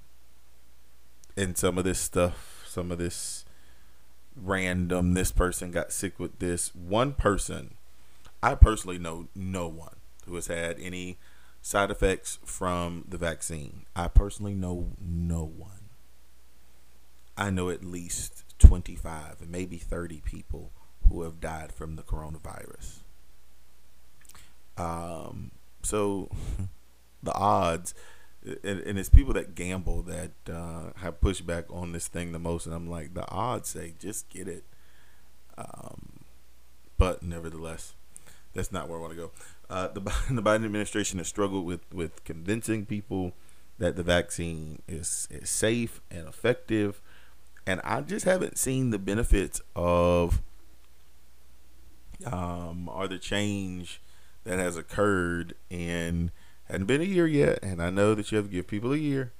and 1.37 1.57
some 1.57 1.77
of 1.77 1.83
this 1.83 1.99
stuff, 1.99 2.65
some 2.67 2.91
of 2.91 2.97
this 2.97 3.45
random, 4.35 5.13
this 5.13 5.31
person 5.31 5.71
got 5.71 5.91
sick 5.91 6.19
with 6.19 6.39
this. 6.39 6.73
One 6.73 7.13
person, 7.13 7.75
I 8.41 8.55
personally 8.55 8.97
know 8.97 9.27
no 9.35 9.67
one 9.67 9.97
who 10.25 10.35
has 10.35 10.47
had 10.47 10.79
any 10.79 11.17
side 11.61 11.91
effects 11.91 12.39
from 12.43 13.05
the 13.07 13.17
vaccine. 13.17 13.85
I 13.95 14.07
personally 14.07 14.55
know 14.55 14.91
no 14.99 15.43
one. 15.43 15.89
I 17.37 17.49
know 17.49 17.69
at 17.69 17.83
least 17.83 18.43
25 18.59 19.41
and 19.41 19.51
maybe 19.51 19.77
30 19.77 20.21
people 20.25 20.71
who 21.09 21.23
have 21.23 21.39
died 21.39 21.71
from 21.71 21.95
the 21.95 22.03
coronavirus. 22.03 22.99
Um, 24.77 25.51
so 25.83 26.29
the 27.23 27.33
odds, 27.33 27.93
and, 28.43 28.79
and, 28.79 28.97
it's 28.99 29.09
people 29.09 29.33
that 29.33 29.55
gamble 29.55 30.01
that 30.03 30.31
uh, 30.51 30.91
have 30.97 31.21
pushed 31.21 31.45
back 31.45 31.65
on 31.69 31.91
this 31.91 32.07
thing 32.07 32.31
the 32.31 32.39
most, 32.39 32.65
and 32.65 32.75
I'm 32.75 32.89
like, 32.89 33.13
the 33.13 33.29
odds 33.29 33.69
say 33.69 33.93
just 33.99 34.29
get 34.29 34.47
it. 34.47 34.63
Um, 35.57 36.21
but 36.97 37.23
nevertheless, 37.23 37.93
that's 38.53 38.71
not 38.71 38.89
where 38.89 38.97
I 38.97 39.01
want 39.01 39.13
to 39.13 39.17
go. 39.17 39.31
Uh, 39.69 39.87
the 39.87 39.99
the 40.29 40.41
Biden 40.41 40.65
administration 40.65 41.19
has 41.19 41.27
struggled 41.27 41.65
with 41.65 41.81
with 41.93 42.23
convincing 42.23 42.85
people 42.85 43.33
that 43.77 43.95
the 43.95 44.03
vaccine 44.03 44.81
is 44.87 45.27
is 45.29 45.49
safe 45.49 46.01
and 46.11 46.27
effective, 46.27 47.01
and 47.65 47.81
I 47.83 48.01
just 48.01 48.25
haven't 48.25 48.57
seen 48.57 48.89
the 48.89 48.99
benefits 48.99 49.61
of 49.75 50.41
um, 52.25 52.89
or 52.89 53.07
the 53.07 53.17
change 53.17 54.01
that 54.43 54.59
has 54.59 54.77
occurred 54.77 55.55
and 55.71 56.31
hadn't 56.65 56.87
been 56.87 57.01
a 57.01 57.05
year 57.05 57.27
yet. 57.27 57.59
And 57.61 57.81
I 57.81 57.89
know 57.89 58.13
that 58.15 58.31
you 58.31 58.37
have 58.37 58.47
to 58.47 58.51
give 58.51 58.67
people 58.67 58.93
a 58.93 58.97
year, 58.97 59.31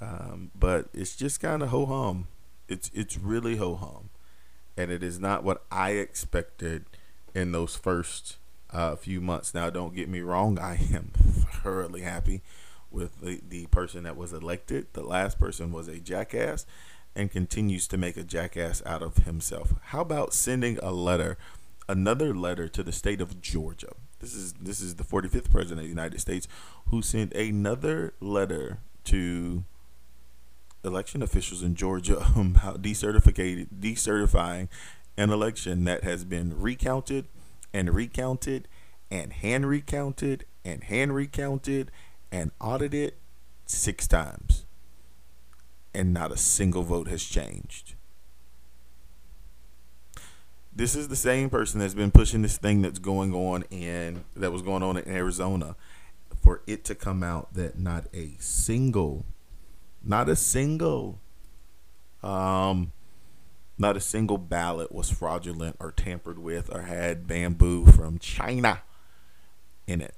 um, 0.00 0.50
but 0.58 0.88
it's 0.92 1.16
just 1.16 1.40
kind 1.40 1.62
of 1.62 1.70
ho 1.70 1.86
hum. 1.86 2.28
It's 2.68 2.90
it's 2.92 3.16
really 3.16 3.56
ho 3.56 3.76
hum, 3.76 4.10
and 4.76 4.90
it 4.90 5.02
is 5.02 5.18
not 5.18 5.44
what 5.44 5.64
I 5.70 5.90
expected 5.92 6.84
in 7.34 7.52
those 7.52 7.76
first 7.76 8.36
uh, 8.70 8.96
few 8.96 9.20
months. 9.20 9.54
Now, 9.54 9.70
don't 9.70 9.94
get 9.94 10.08
me 10.08 10.20
wrong, 10.20 10.58
I 10.60 10.78
am 10.92 11.12
thoroughly 11.62 12.02
happy 12.02 12.42
with 12.90 13.20
the, 13.20 13.40
the 13.46 13.66
person 13.66 14.04
that 14.04 14.16
was 14.16 14.32
elected. 14.32 14.86
The 14.92 15.02
last 15.02 15.38
person 15.38 15.72
was 15.72 15.88
a 15.88 15.98
jackass 15.98 16.66
and 17.14 17.30
continues 17.30 17.88
to 17.88 17.96
make 17.96 18.16
a 18.16 18.22
jackass 18.22 18.82
out 18.84 19.02
of 19.02 19.18
himself. 19.18 19.74
How 19.86 20.00
about 20.02 20.34
sending 20.34 20.78
a 20.82 20.92
letter 20.92 21.36
another 21.88 22.34
letter 22.34 22.68
to 22.68 22.82
the 22.82 22.92
state 22.92 23.20
of 23.20 23.40
Georgia. 23.40 23.92
This 24.20 24.34
is 24.34 24.54
this 24.54 24.80
is 24.80 24.96
the 24.96 25.04
45th 25.04 25.50
president 25.50 25.80
of 25.80 25.84
the 25.84 25.88
United 25.88 26.20
States 26.20 26.48
who 26.88 27.02
sent 27.02 27.32
another 27.34 28.14
letter 28.20 28.78
to 29.04 29.64
election 30.84 31.22
officials 31.22 31.62
in 31.62 31.74
Georgia 31.74 32.16
about 32.36 32.82
decertificated 32.82 33.68
decertifying 33.80 34.68
an 35.16 35.30
election 35.30 35.84
that 35.84 36.04
has 36.04 36.24
been 36.24 36.60
recounted 36.60 37.26
and 37.72 37.94
recounted 37.94 38.68
and 39.10 39.32
hand 39.32 39.66
recounted 39.68 40.44
and 40.64 40.84
hand 40.84 41.14
recounted 41.14 41.90
and 42.30 42.50
audited 42.60 43.14
six 43.66 44.06
times 44.06 44.64
and 45.94 46.12
not 46.12 46.30
a 46.30 46.36
single 46.36 46.82
vote 46.82 47.08
has 47.08 47.24
changed 47.24 47.95
this 50.76 50.94
is 50.94 51.08
the 51.08 51.16
same 51.16 51.48
person 51.48 51.80
that's 51.80 51.94
been 51.94 52.10
pushing 52.10 52.42
this 52.42 52.58
thing 52.58 52.82
that's 52.82 52.98
going 52.98 53.34
on 53.34 53.62
in 53.70 54.24
that 54.36 54.52
was 54.52 54.60
going 54.60 54.82
on 54.82 54.98
in 54.98 55.08
Arizona 55.08 55.74
for 56.42 56.62
it 56.66 56.84
to 56.84 56.94
come 56.94 57.22
out 57.22 57.54
that 57.54 57.78
not 57.78 58.06
a 58.12 58.36
single 58.38 59.24
not 60.04 60.28
a 60.28 60.36
single 60.36 61.18
um 62.22 62.92
not 63.78 63.96
a 63.96 64.00
single 64.00 64.38
ballot 64.38 64.92
was 64.92 65.10
fraudulent 65.10 65.76
or 65.80 65.92
tampered 65.92 66.38
with 66.38 66.72
or 66.74 66.82
had 66.82 67.26
bamboo 67.26 67.86
from 67.86 68.18
China 68.18 68.82
in 69.86 70.00
it. 70.00 70.14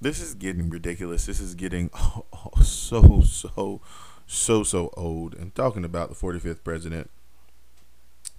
This 0.00 0.20
is 0.20 0.34
getting 0.34 0.68
ridiculous. 0.68 1.26
This 1.26 1.40
is 1.40 1.54
getting 1.54 1.90
oh, 1.94 2.26
oh, 2.32 2.62
so 2.62 3.20
so 3.20 3.80
so 4.26 4.62
so 4.62 4.90
old. 4.96 5.34
And 5.34 5.54
talking 5.54 5.84
about 5.84 6.10
the 6.10 6.14
45th 6.14 6.62
president 6.62 7.10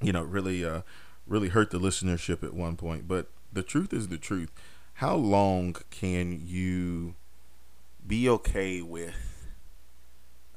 you 0.01 0.11
know, 0.11 0.23
really, 0.23 0.63
uh, 0.63 0.81
really 1.25 1.49
hurt 1.49 1.71
the 1.71 1.79
listenership 1.79 2.43
at 2.43 2.53
one 2.53 2.75
point. 2.75 3.07
But 3.07 3.29
the 3.51 3.63
truth 3.63 3.93
is 3.93 4.07
the 4.07 4.17
truth. 4.17 4.51
How 4.95 5.15
long 5.15 5.75
can 5.91 6.41
you 6.43 7.15
be 8.05 8.27
okay 8.29 8.81
with 8.81 9.47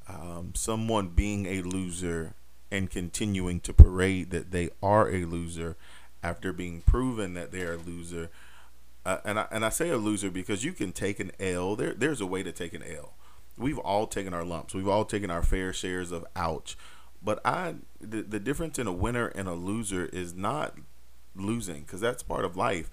um, 0.07 0.53
someone 0.55 1.09
being 1.09 1.45
a 1.45 1.61
loser 1.61 2.33
and 2.71 2.89
continuing 2.89 3.59
to 3.59 3.73
parade 3.73 4.31
that 4.31 4.51
they 4.51 4.69
are 4.81 5.09
a 5.09 5.25
loser 5.25 5.75
after 6.23 6.53
being 6.53 6.81
proven 6.81 7.33
that 7.33 7.51
they're 7.51 7.73
a 7.73 7.77
loser. 7.77 8.29
Uh, 9.05 9.17
and 9.25 9.39
I 9.39 9.47
and 9.51 9.65
I 9.65 9.69
say 9.69 9.89
a 9.89 9.97
loser 9.97 10.29
because 10.29 10.63
you 10.63 10.73
can 10.73 10.91
take 10.91 11.19
an 11.19 11.31
L. 11.39 11.75
There 11.75 11.93
there's 11.93 12.21
a 12.21 12.25
way 12.25 12.43
to 12.43 12.51
take 12.51 12.73
an 12.73 12.83
L. 12.83 13.13
We've 13.57 13.79
all 13.79 14.07
taken 14.07 14.33
our 14.33 14.45
lumps. 14.45 14.73
We've 14.73 14.87
all 14.87 15.05
taken 15.05 15.29
our 15.29 15.43
fair 15.43 15.73
shares 15.73 16.11
of 16.11 16.25
ouch. 16.35 16.77
But 17.21 17.39
I 17.45 17.75
the, 17.99 18.21
the 18.23 18.39
difference 18.39 18.79
in 18.79 18.87
a 18.87 18.91
winner 18.91 19.27
and 19.27 19.47
a 19.47 19.53
loser 19.53 20.05
is 20.05 20.33
not 20.33 20.75
losing 21.35 21.81
because 21.81 22.01
that's 22.01 22.23
part 22.23 22.45
of 22.45 22.57
life. 22.57 22.89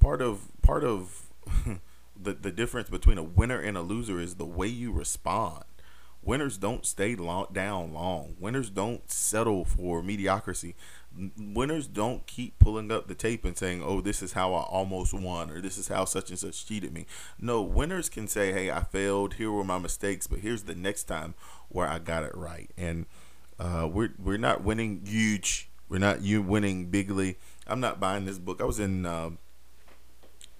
Part 0.00 0.20
of 0.20 0.48
part 0.62 0.84
of 0.84 1.22
the 2.20 2.32
the 2.32 2.50
difference 2.50 2.90
between 2.90 3.18
a 3.18 3.22
winner 3.22 3.60
and 3.60 3.76
a 3.76 3.82
loser 3.82 4.20
is 4.20 4.36
the 4.36 4.46
way 4.46 4.66
you 4.66 4.92
respond. 4.92 5.64
Winners 6.24 6.56
don't 6.56 6.86
stay 6.86 7.16
long, 7.16 7.46
down 7.52 7.92
long. 7.92 8.36
Winners 8.38 8.70
don't 8.70 9.10
settle 9.10 9.64
for 9.64 10.04
mediocrity. 10.04 10.76
Winners 11.36 11.88
don't 11.88 12.24
keep 12.28 12.58
pulling 12.60 12.92
up 12.92 13.08
the 13.08 13.14
tape 13.14 13.44
and 13.44 13.58
saying, 13.58 13.82
"Oh, 13.82 14.00
this 14.00 14.22
is 14.22 14.32
how 14.32 14.54
I 14.54 14.62
almost 14.62 15.12
won," 15.12 15.50
or 15.50 15.60
"This 15.60 15.78
is 15.78 15.88
how 15.88 16.04
such 16.04 16.30
and 16.30 16.38
such 16.38 16.64
cheated 16.64 16.92
me." 16.92 17.06
No, 17.40 17.60
winners 17.60 18.08
can 18.08 18.28
say, 18.28 18.52
"Hey, 18.52 18.70
I 18.70 18.82
failed. 18.84 19.34
Here 19.34 19.50
were 19.50 19.64
my 19.64 19.78
mistakes, 19.78 20.28
but 20.28 20.38
here's 20.38 20.62
the 20.62 20.76
next 20.76 21.04
time 21.04 21.34
where 21.68 21.88
I 21.88 21.98
got 21.98 22.22
it 22.22 22.36
right." 22.36 22.70
And 22.76 23.06
uh, 23.62 23.86
we're 23.86 24.12
we're 24.18 24.38
not 24.38 24.64
winning 24.64 25.02
huge. 25.06 25.68
We're 25.88 25.98
not 25.98 26.22
you 26.22 26.42
winning 26.42 26.86
bigly. 26.86 27.38
I'm 27.66 27.78
not 27.78 28.00
buying 28.00 28.24
this 28.24 28.38
book. 28.38 28.60
I 28.60 28.64
was 28.64 28.80
in 28.80 29.06
uh, 29.06 29.30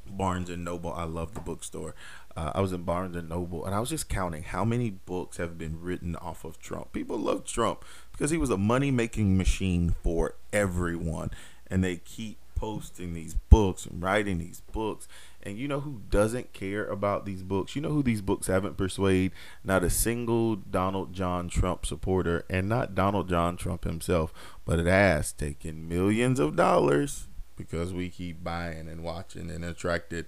Barnes 0.06 0.48
and 0.48 0.64
Noble. 0.64 0.92
I 0.92 1.04
love 1.04 1.34
the 1.34 1.40
bookstore. 1.40 1.96
Uh, 2.36 2.52
I 2.54 2.60
was 2.60 2.72
in 2.72 2.84
Barnes 2.84 3.16
and 3.16 3.28
Noble, 3.28 3.66
and 3.66 3.74
I 3.74 3.80
was 3.80 3.88
just 3.90 4.08
counting 4.08 4.44
how 4.44 4.64
many 4.64 4.90
books 4.90 5.36
have 5.38 5.58
been 5.58 5.80
written 5.80 6.14
off 6.16 6.44
of 6.44 6.60
Trump. 6.60 6.92
People 6.92 7.18
love 7.18 7.44
Trump 7.44 7.84
because 8.12 8.30
he 8.30 8.38
was 8.38 8.50
a 8.50 8.56
money 8.56 8.92
making 8.92 9.36
machine 9.36 9.94
for 10.02 10.36
everyone, 10.52 11.32
and 11.66 11.82
they 11.82 11.96
keep 11.96 12.38
posting 12.62 13.12
these 13.12 13.34
books 13.34 13.86
and 13.86 14.00
writing 14.00 14.38
these 14.38 14.60
books. 14.70 15.08
And 15.42 15.58
you 15.58 15.66
know 15.66 15.80
who 15.80 16.02
doesn't 16.08 16.52
care 16.52 16.86
about 16.86 17.26
these 17.26 17.42
books? 17.42 17.74
You 17.74 17.82
know 17.82 17.90
who 17.90 18.04
these 18.04 18.22
books 18.22 18.46
haven't 18.46 18.76
persuaded? 18.76 19.32
Not 19.64 19.82
a 19.82 19.90
single 19.90 20.54
Donald 20.54 21.12
John 21.12 21.48
Trump 21.48 21.84
supporter, 21.84 22.44
and 22.48 22.68
not 22.68 22.94
Donald 22.94 23.28
John 23.28 23.56
Trump 23.56 23.82
himself, 23.82 24.32
but 24.64 24.78
it 24.78 24.86
has 24.86 25.32
taken 25.32 25.88
millions 25.88 26.38
of 26.38 26.54
dollars 26.54 27.26
because 27.56 27.92
we 27.92 28.08
keep 28.08 28.44
buying 28.44 28.88
and 28.88 29.02
watching 29.02 29.50
and 29.50 29.64
attracted. 29.64 30.26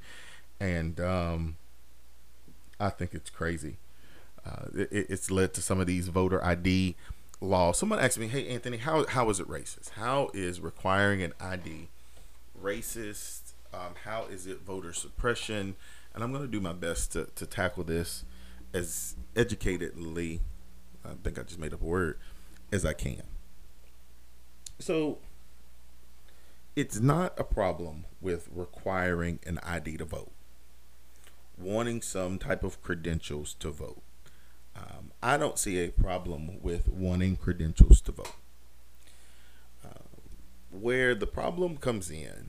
And 0.59 0.99
um, 0.99 1.57
I 2.81 2.91
think 2.91 3.15
it's 3.15 3.31
crazy. 3.31 3.77
Uh, 4.45 4.67
it, 4.75 5.07
it's 5.09 5.31
led 5.31 5.55
to 5.55 5.63
some 5.63 5.79
of 5.79 5.87
these 5.87 6.09
voter 6.09 6.45
ID 6.45 6.97
laws. 7.41 7.79
Someone 7.79 8.01
asked 8.01 8.19
me, 8.19 8.27
"Hey, 8.27 8.49
Anthony, 8.49 8.79
how 8.79 9.07
how 9.07 9.31
is 9.31 9.39
it 9.39 9.47
racist? 9.47 9.91
How 9.91 10.31
is 10.35 10.61
requiring 10.61 11.23
an 11.23 11.33
ID 11.41 11.91
racist? 12.65 13.53
Um, 13.73 13.95
how 14.05 14.25
is 14.25 14.47
it 14.47 14.63
voter 14.63 14.93
suppression?" 14.93 15.77
And 16.15 16.23
I'm 16.23 16.31
going 16.31 16.45
to 16.45 16.51
do 16.51 16.61
my 16.61 16.73
best 16.73 17.13
to, 17.13 17.29
to 17.35 17.47
tackle 17.47 17.85
this 17.85 18.25
as 18.73 19.17
educatedly. 19.35 20.41
I 21.05 21.11
think 21.23 21.39
I 21.39 21.43
just 21.43 21.59
made 21.59 21.75
up 21.75 21.83
a 21.83 21.85
word 21.85 22.19
as 22.73 22.85
I 22.85 22.93
can. 22.93 23.23
So 24.79 25.19
it's 26.77 26.99
not 26.99 27.39
a 27.39 27.45
problem 27.45 28.05
with 28.21 28.49
requiring 28.53 29.39
an 29.47 29.59
ID 29.63 29.99
to 29.99 30.05
vote, 30.05 30.33
wanting 31.57 32.03
some 32.03 32.39
type 32.39 32.65
of 32.65 32.83
credentials 32.83 33.55
to 33.55 33.71
vote. 33.71 34.03
Um, 34.77 35.13
I 35.23 35.37
don't 35.37 35.59
see 35.59 35.79
a 35.79 35.91
problem 35.91 36.61
with 36.61 36.89
wanting 36.89 37.37
credentials 37.37 38.01
to 38.03 38.13
vote. 38.13 38.35
Uh, 39.85 40.03
where 40.73 41.15
the 41.15 41.29
problem 41.29 41.77
comes 41.77 42.11
in 42.11 42.49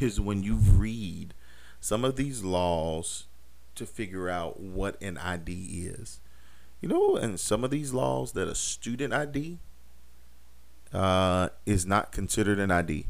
is 0.00 0.20
when 0.20 0.42
you 0.42 0.54
read 0.54 1.34
some 1.80 2.04
of 2.04 2.16
these 2.16 2.42
laws 2.42 3.26
to 3.74 3.86
figure 3.86 4.28
out 4.28 4.60
what 4.60 5.00
an 5.02 5.18
ID 5.18 5.52
is. 5.86 6.20
You 6.80 6.88
know, 6.88 7.16
and 7.16 7.38
some 7.38 7.64
of 7.64 7.70
these 7.70 7.92
laws 7.92 8.32
that 8.32 8.48
a 8.48 8.54
student 8.54 9.12
ID 9.12 9.58
uh, 10.92 11.48
is 11.64 11.86
not 11.86 12.12
considered 12.12 12.58
an 12.58 12.70
ID 12.70 13.06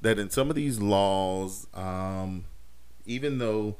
that 0.00 0.18
in 0.18 0.30
some 0.30 0.48
of 0.50 0.56
these 0.56 0.80
laws, 0.80 1.66
um, 1.74 2.44
even 3.06 3.38
though 3.38 3.76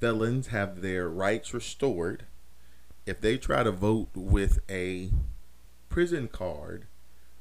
felons 0.00 0.48
have 0.48 0.82
their 0.82 1.08
rights 1.08 1.52
restored, 1.52 2.24
if 3.06 3.20
they 3.20 3.36
try 3.36 3.62
to 3.62 3.72
vote 3.72 4.08
with 4.14 4.60
a 4.70 5.10
prison 5.88 6.28
card, 6.28 6.86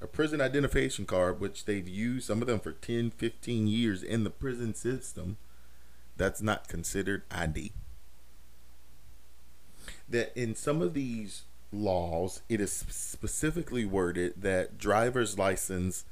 a 0.03 0.07
prison 0.07 0.41
identification 0.41 1.05
card, 1.05 1.39
which 1.39 1.63
they've 1.63 1.87
used 1.87 2.27
some 2.27 2.41
of 2.41 2.47
them 2.47 2.59
for 2.59 2.73
10, 2.73 3.11
15 3.11 3.67
years 3.67 4.03
in 4.03 4.25
the 4.25 4.29
prison 4.29 4.75
system, 4.75 5.37
that's 6.17 6.41
not 6.41 6.67
considered 6.67 7.23
ID. 7.31 7.71
That 10.09 10.37
in 10.37 10.55
some 10.55 10.81
of 10.81 10.93
these 10.93 11.43
laws, 11.71 12.41
it 12.49 12.59
is 12.59 12.71
specifically 12.71 13.85
worded 13.85 14.41
that 14.41 14.77
driver's 14.77 15.39
license 15.39 16.03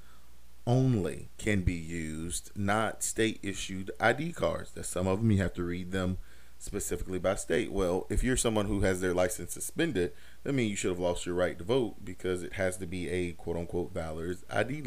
only 0.66 1.30
can 1.38 1.62
be 1.62 1.74
used, 1.74 2.52
not 2.56 3.04
state 3.04 3.40
issued 3.44 3.92
ID 4.00 4.32
cards. 4.32 4.72
That 4.72 4.86
some 4.86 5.06
of 5.06 5.20
them 5.20 5.32
you 5.32 5.38
have 5.40 5.54
to 5.56 5.64
read 5.64 5.92
them 5.92 6.18
specifically 6.62 7.18
by 7.18 7.34
state. 7.36 7.72
Well, 7.72 8.06
if 8.10 8.24
you're 8.24 8.38
someone 8.38 8.68
who 8.68 8.82
has 8.82 9.02
their 9.02 9.16
license 9.16 9.54
suspended, 9.54 10.14
that 10.44 10.54
means 10.54 10.70
you 10.70 10.76
should 10.76 10.92
have 10.92 11.00
lost 11.00 11.26
your 11.26 11.34
right 11.34 11.58
to 11.58 11.64
vote 11.64 12.06
because 12.06 12.44
it 12.44 12.54
has 12.54 12.78
to 12.78 12.86
be 12.86 13.10
a 13.10 13.32
quote 13.32 13.58
unquote 13.58 13.94
valid 13.94 14.38
ID 14.50 14.84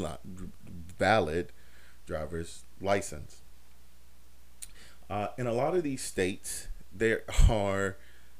valid 0.96 1.52
driver's 2.06 2.64
license. 2.80 3.42
Uh, 5.10 5.28
in 5.36 5.46
a 5.46 5.52
lot 5.52 5.74
of 5.74 5.82
these 5.82 6.02
states, 6.02 6.68
there 6.92 7.24
are 7.50 7.96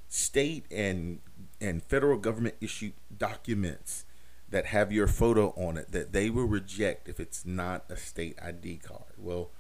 state 0.09 0.65
and 0.71 1.19
and 1.61 1.83
federal 1.83 2.19
government 2.19 2.55
issued 2.61 2.93
documents 3.17 4.05
that 4.49 4.67
have 4.67 4.93
your 4.93 5.09
photo 5.09 5.49
on 5.57 5.77
it 5.77 5.91
that 5.91 6.13
they 6.13 6.31
will 6.31 6.45
reject 6.45 7.09
if 7.09 7.19
it's 7.19 7.45
not 7.45 7.85
a 7.89 7.97
state 7.97 8.39
ID 8.41 8.77
card. 8.77 9.15
Well, 9.19 9.51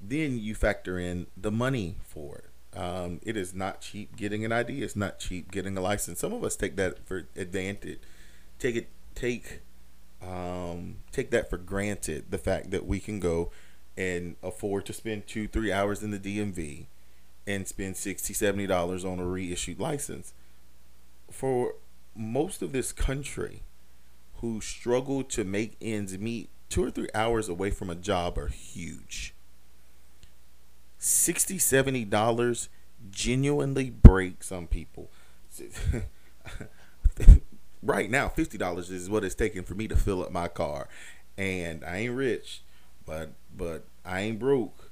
then 0.00 0.38
you 0.38 0.54
factor 0.54 1.00
in 1.00 1.26
the 1.36 1.50
money 1.50 1.96
for 2.04 2.38
it. 2.38 2.47
Um, 2.78 3.18
it 3.24 3.36
is 3.36 3.54
not 3.54 3.80
cheap 3.80 4.16
getting 4.16 4.44
an 4.44 4.52
ID. 4.52 4.82
It's 4.82 4.94
not 4.94 5.18
cheap 5.18 5.50
getting 5.50 5.76
a 5.76 5.80
license. 5.80 6.20
Some 6.20 6.32
of 6.32 6.44
us 6.44 6.54
take 6.54 6.76
that 6.76 7.04
for 7.06 7.26
advantage. 7.34 7.98
Take 8.60 8.76
it. 8.76 8.88
Take 9.16 9.62
um, 10.22 10.98
take 11.10 11.30
that 11.32 11.50
for 11.50 11.56
granted. 11.56 12.26
The 12.30 12.38
fact 12.38 12.70
that 12.70 12.86
we 12.86 13.00
can 13.00 13.18
go 13.18 13.50
and 13.96 14.36
afford 14.44 14.86
to 14.86 14.92
spend 14.92 15.26
two, 15.26 15.48
three 15.48 15.72
hours 15.72 16.04
in 16.04 16.12
the 16.12 16.20
DMV 16.20 16.86
and 17.48 17.66
spend 17.66 17.96
60 17.96 18.32
70 18.32 18.68
dollars 18.68 19.04
on 19.04 19.18
a 19.18 19.26
reissued 19.26 19.80
license. 19.80 20.32
For 21.32 21.74
most 22.14 22.62
of 22.62 22.70
this 22.70 22.92
country, 22.92 23.62
who 24.36 24.60
struggle 24.60 25.24
to 25.24 25.42
make 25.42 25.76
ends 25.82 26.16
meet 26.16 26.48
two 26.68 26.84
or 26.84 26.92
three 26.92 27.08
hours 27.12 27.48
away 27.48 27.70
from 27.70 27.90
a 27.90 27.96
job 27.96 28.38
are 28.38 28.46
huge 28.46 29.34
60 30.98 31.58
70 31.58 32.04
dollars 32.06 32.68
genuinely 33.10 33.90
break 33.90 34.42
some 34.42 34.66
people. 34.66 35.10
Right 37.80 38.10
now 38.10 38.26
$50 38.28 38.90
is 38.90 39.08
what 39.08 39.24
it's 39.24 39.36
taking 39.36 39.62
for 39.62 39.74
me 39.74 39.86
to 39.86 39.96
fill 39.96 40.22
up 40.22 40.32
my 40.32 40.48
car. 40.48 40.88
And 41.36 41.84
i 41.84 41.98
ain't 41.98 42.16
rich 42.16 42.62
but 43.06 43.30
but 43.56 43.84
i 44.04 44.20
ain't 44.20 44.38
broke. 44.38 44.90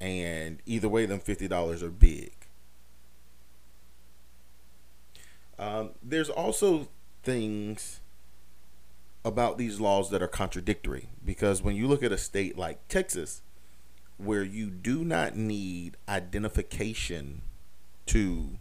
And 0.00 0.58
either 0.64 0.88
way 0.88 1.06
them 1.06 1.20
$50 1.20 1.82
are 1.82 1.90
big. 1.90 2.32
Um, 5.58 5.90
there's 6.00 6.30
also 6.30 6.88
things 7.24 7.98
about 9.24 9.58
these 9.58 9.80
laws 9.80 10.10
that 10.10 10.22
are 10.22 10.28
contradictory. 10.28 11.08
Because 11.24 11.62
when 11.62 11.74
you 11.74 11.88
look 11.88 12.04
at 12.04 12.12
a 12.12 12.18
state 12.18 12.56
like 12.56 12.86
Texas, 12.86 13.42
where 14.18 14.42
you 14.42 14.70
do 14.70 15.04
not 15.04 15.36
need 15.36 15.96
identification 16.08 17.42
to 18.06 18.58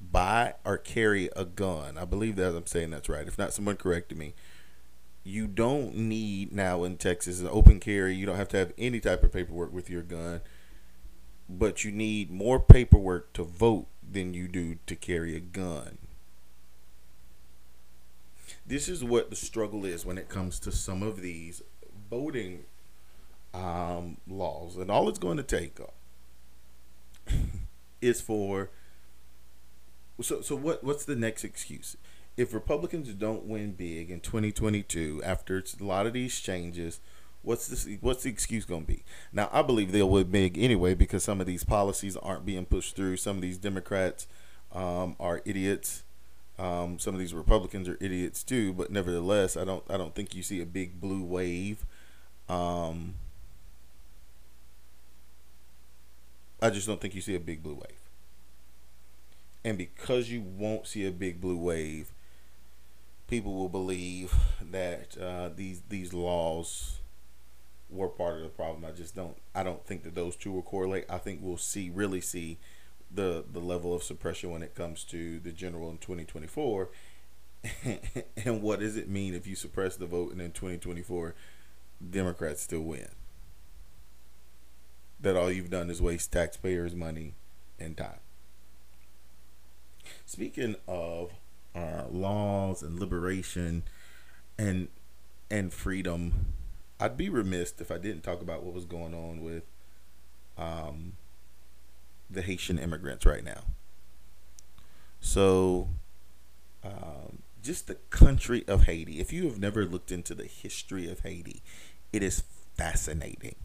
buy 0.00 0.54
or 0.64 0.78
carry 0.78 1.30
a 1.36 1.44
gun, 1.44 1.96
I 1.96 2.04
believe 2.04 2.36
that 2.36 2.56
I'm 2.56 2.66
saying 2.66 2.90
that's 2.90 3.08
right. 3.08 3.26
If 3.26 3.38
not, 3.38 3.52
someone 3.52 3.76
corrected 3.76 4.18
me. 4.18 4.34
You 5.24 5.46
don't 5.46 5.94
need 5.94 6.52
now 6.52 6.82
in 6.84 6.96
Texas 6.96 7.40
an 7.40 7.48
open 7.48 7.78
carry. 7.78 8.14
You 8.14 8.26
don't 8.26 8.36
have 8.36 8.48
to 8.48 8.56
have 8.56 8.72
any 8.76 8.98
type 8.98 9.22
of 9.22 9.32
paperwork 9.32 9.72
with 9.72 9.88
your 9.88 10.02
gun, 10.02 10.40
but 11.48 11.84
you 11.84 11.92
need 11.92 12.30
more 12.30 12.58
paperwork 12.58 13.32
to 13.34 13.44
vote 13.44 13.86
than 14.02 14.34
you 14.34 14.48
do 14.48 14.78
to 14.86 14.96
carry 14.96 15.36
a 15.36 15.40
gun 15.40 15.98
this 18.66 18.88
is 18.88 19.02
what 19.02 19.30
the 19.30 19.36
struggle 19.36 19.84
is 19.84 20.06
when 20.06 20.18
it 20.18 20.28
comes 20.28 20.58
to 20.60 20.72
some 20.72 21.02
of 21.02 21.20
these 21.20 21.62
voting 22.10 22.64
um, 23.54 24.18
laws, 24.28 24.76
and 24.76 24.90
all 24.90 25.08
it's 25.08 25.18
going 25.18 25.36
to 25.36 25.42
take 25.42 25.78
is 28.00 28.20
for. 28.20 28.70
So, 30.20 30.40
so 30.40 30.56
what? 30.56 30.84
What's 30.84 31.04
the 31.04 31.16
next 31.16 31.44
excuse? 31.44 31.96
If 32.36 32.54
Republicans 32.54 33.12
don't 33.14 33.44
win 33.44 33.72
big 33.72 34.10
in 34.10 34.20
2022, 34.20 35.22
after 35.24 35.58
a 35.58 35.84
lot 35.84 36.06
of 36.06 36.14
these 36.14 36.40
changes, 36.40 37.00
What's 37.42 37.66
this? 37.66 37.88
What's 38.00 38.22
the 38.22 38.30
excuse 38.30 38.64
going 38.64 38.82
to 38.82 38.86
be? 38.86 39.02
Now, 39.32 39.50
I 39.52 39.62
believe 39.62 39.90
they 39.90 40.00
will 40.00 40.10
win 40.10 40.30
big 40.30 40.58
anyway 40.58 40.94
because 40.94 41.24
some 41.24 41.40
of 41.40 41.46
these 41.46 41.64
policies 41.64 42.16
aren't 42.16 42.46
being 42.46 42.64
pushed 42.64 42.94
through. 42.94 43.16
Some 43.16 43.36
of 43.36 43.42
these 43.42 43.58
Democrats 43.58 44.28
um, 44.72 45.16
are 45.18 45.42
idiots. 45.44 46.04
Um, 46.56 47.00
some 47.00 47.14
of 47.14 47.20
these 47.20 47.34
Republicans 47.34 47.88
are 47.88 47.98
idiots 48.00 48.44
too. 48.44 48.72
But 48.72 48.92
nevertheless, 48.92 49.56
I 49.56 49.64
don't. 49.64 49.82
I 49.90 49.96
don't 49.96 50.14
think 50.14 50.36
you 50.36 50.42
see 50.44 50.60
a 50.60 50.66
big 50.66 51.00
blue 51.00 51.24
wave. 51.24 51.84
Um, 52.48 53.14
I 56.62 56.70
just 56.70 56.86
don't 56.86 57.00
think 57.00 57.16
you 57.16 57.20
see 57.20 57.34
a 57.34 57.40
big 57.40 57.60
blue 57.60 57.74
wave. 57.74 57.98
And 59.64 59.76
because 59.76 60.30
you 60.30 60.40
won't 60.40 60.86
see 60.86 61.04
a 61.04 61.10
big 61.10 61.40
blue 61.40 61.56
wave, 61.58 62.12
people 63.26 63.54
will 63.54 63.68
believe 63.68 64.32
that 64.70 65.16
uh, 65.20 65.50
these 65.54 65.82
these 65.88 66.14
laws 66.14 67.00
were 67.90 68.08
part 68.08 68.36
of 68.36 68.42
the 68.42 68.48
problem. 68.48 68.84
I 68.84 68.92
just 68.92 69.16
don't. 69.16 69.36
I 69.56 69.64
don't 69.64 69.84
think 69.84 70.04
that 70.04 70.14
those 70.14 70.36
two 70.36 70.52
will 70.52 70.62
correlate. 70.62 71.04
I 71.10 71.18
think 71.18 71.40
we'll 71.42 71.56
see 71.56 71.90
really 71.90 72.20
see 72.20 72.58
the 73.12 73.44
the 73.52 73.60
level 73.60 73.92
of 73.92 74.04
suppression 74.04 74.50
when 74.50 74.62
it 74.62 74.76
comes 74.76 75.02
to 75.04 75.40
the 75.40 75.50
general 75.50 75.90
in 75.90 75.98
2024. 75.98 76.90
and 78.44 78.62
what 78.62 78.80
does 78.80 78.96
it 78.96 79.08
mean 79.08 79.34
if 79.34 79.46
you 79.48 79.56
suppress 79.56 79.96
the 79.96 80.06
vote 80.06 80.32
and 80.32 80.40
in 80.40 80.50
2024 80.52 81.34
Democrats 82.10 82.62
still 82.62 82.80
win? 82.80 83.08
That 85.22 85.36
all 85.36 85.50
you've 85.50 85.70
done 85.70 85.88
is 85.88 86.02
waste 86.02 86.32
taxpayers' 86.32 86.94
money 86.94 87.34
and 87.78 87.96
time. 87.96 88.20
Speaking 90.26 90.76
of 90.86 91.32
uh, 91.74 92.04
laws 92.10 92.82
and 92.82 92.98
liberation 92.98 93.84
and 94.58 94.88
and 95.50 95.72
freedom 95.72 96.54
I'd 97.02 97.16
be 97.16 97.28
remiss 97.28 97.74
if 97.80 97.90
I 97.90 97.98
didn't 97.98 98.22
talk 98.22 98.42
about 98.42 98.62
what 98.62 98.74
was 98.74 98.84
going 98.84 99.12
on 99.12 99.42
with 99.42 99.64
um, 100.56 101.14
the 102.30 102.42
Haitian 102.42 102.78
immigrants 102.78 103.26
right 103.26 103.42
now. 103.42 103.62
So, 105.20 105.88
um, 106.84 107.42
just 107.60 107.88
the 107.88 107.96
country 108.10 108.62
of 108.68 108.84
Haiti. 108.84 109.18
If 109.18 109.32
you 109.32 109.46
have 109.48 109.58
never 109.58 109.84
looked 109.84 110.12
into 110.12 110.32
the 110.32 110.44
history 110.44 111.10
of 111.10 111.20
Haiti, 111.20 111.60
it 112.12 112.22
is 112.22 112.44
fascinating 112.76 113.56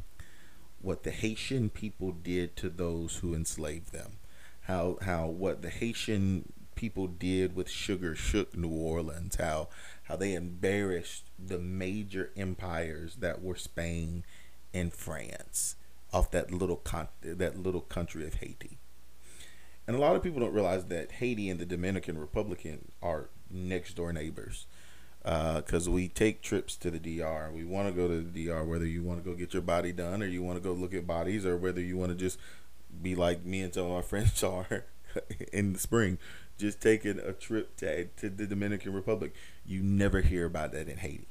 what 0.82 1.04
the 1.04 1.12
Haitian 1.12 1.70
people 1.70 2.12
did 2.12 2.56
to 2.58 2.70
those 2.70 3.18
who 3.18 3.34
enslaved 3.34 3.92
them. 3.92 4.14
How 4.62 4.98
how 5.02 5.28
what 5.28 5.62
the 5.62 5.70
Haitian 5.70 6.52
people 6.76 7.08
did 7.08 7.56
with 7.56 7.70
sugar 7.70 8.16
shook 8.16 8.56
New 8.56 8.70
Orleans. 8.70 9.36
How 9.36 9.70
how 10.04 10.16
they 10.16 10.34
embarrassed 10.34 11.26
the 11.38 11.60
major 11.60 12.32
empires 12.38 13.16
that 13.16 13.42
were 13.42 13.56
Spain 13.56 14.24
and 14.74 14.94
France 14.94 15.76
off 16.14 16.32
that 16.32 16.52
little 16.52 16.78
con- 16.78 17.10
that 17.22 17.58
little 17.58 17.82
country 17.82 18.26
of 18.26 18.36
Haiti. 18.36 18.78
And 19.86 19.96
a 19.96 20.00
lot 20.00 20.16
of 20.16 20.24
people 20.24 20.42
don't 20.42 20.54
realize 20.54 20.86
that 20.86 21.14
Haiti 21.14 21.50
and 21.50 21.60
the 21.60 21.66
Dominican 21.66 22.18
Republic 22.18 22.66
are 23.02 23.30
next 23.50 23.96
door 23.96 24.12
neighbors. 24.12 24.66
Because 25.28 25.90
uh, 25.90 25.92
we 25.92 26.08
take 26.08 26.42
trips 26.42 26.78
to 26.78 26.90
the 26.90 27.00
DR. 27.00 27.52
We 27.54 27.66
want 27.66 27.90
to 27.90 27.94
go 27.94 28.08
to 28.08 28.22
the 28.22 28.46
DR, 28.46 28.64
whether 28.64 28.86
you 28.86 29.04
want 29.04 29.22
to 29.22 29.30
go 29.30 29.36
get 29.36 29.52
your 29.52 29.62
body 29.62 29.92
done 29.92 30.24
or 30.24 30.26
you 30.26 30.42
want 30.42 30.58
to 30.58 30.64
go 30.64 30.72
look 30.72 30.94
at 30.94 31.06
bodies 31.06 31.46
or 31.46 31.58
whether 31.58 31.82
you 31.82 31.98
want 31.98 32.12
to 32.12 32.16
just 32.16 32.40
be 33.02 33.14
like 33.14 33.44
me 33.44 33.62
and 33.62 33.74
some 33.74 33.92
of 33.92 34.06
friends 34.06 34.42
are 34.42 34.86
in 35.52 35.74
the 35.74 35.80
spring 35.80 36.18
just 36.58 36.82
taking 36.82 37.20
a 37.20 37.34
trip 37.34 37.76
to, 37.78 38.06
to 38.06 38.30
the 38.30 38.48
Dominican 38.48 38.94
Republic. 38.94 39.34
You 39.66 39.82
never 39.84 40.22
hear 40.22 40.46
about 40.46 40.72
that 40.72 40.88
in 40.88 40.98
Haiti. 40.98 41.28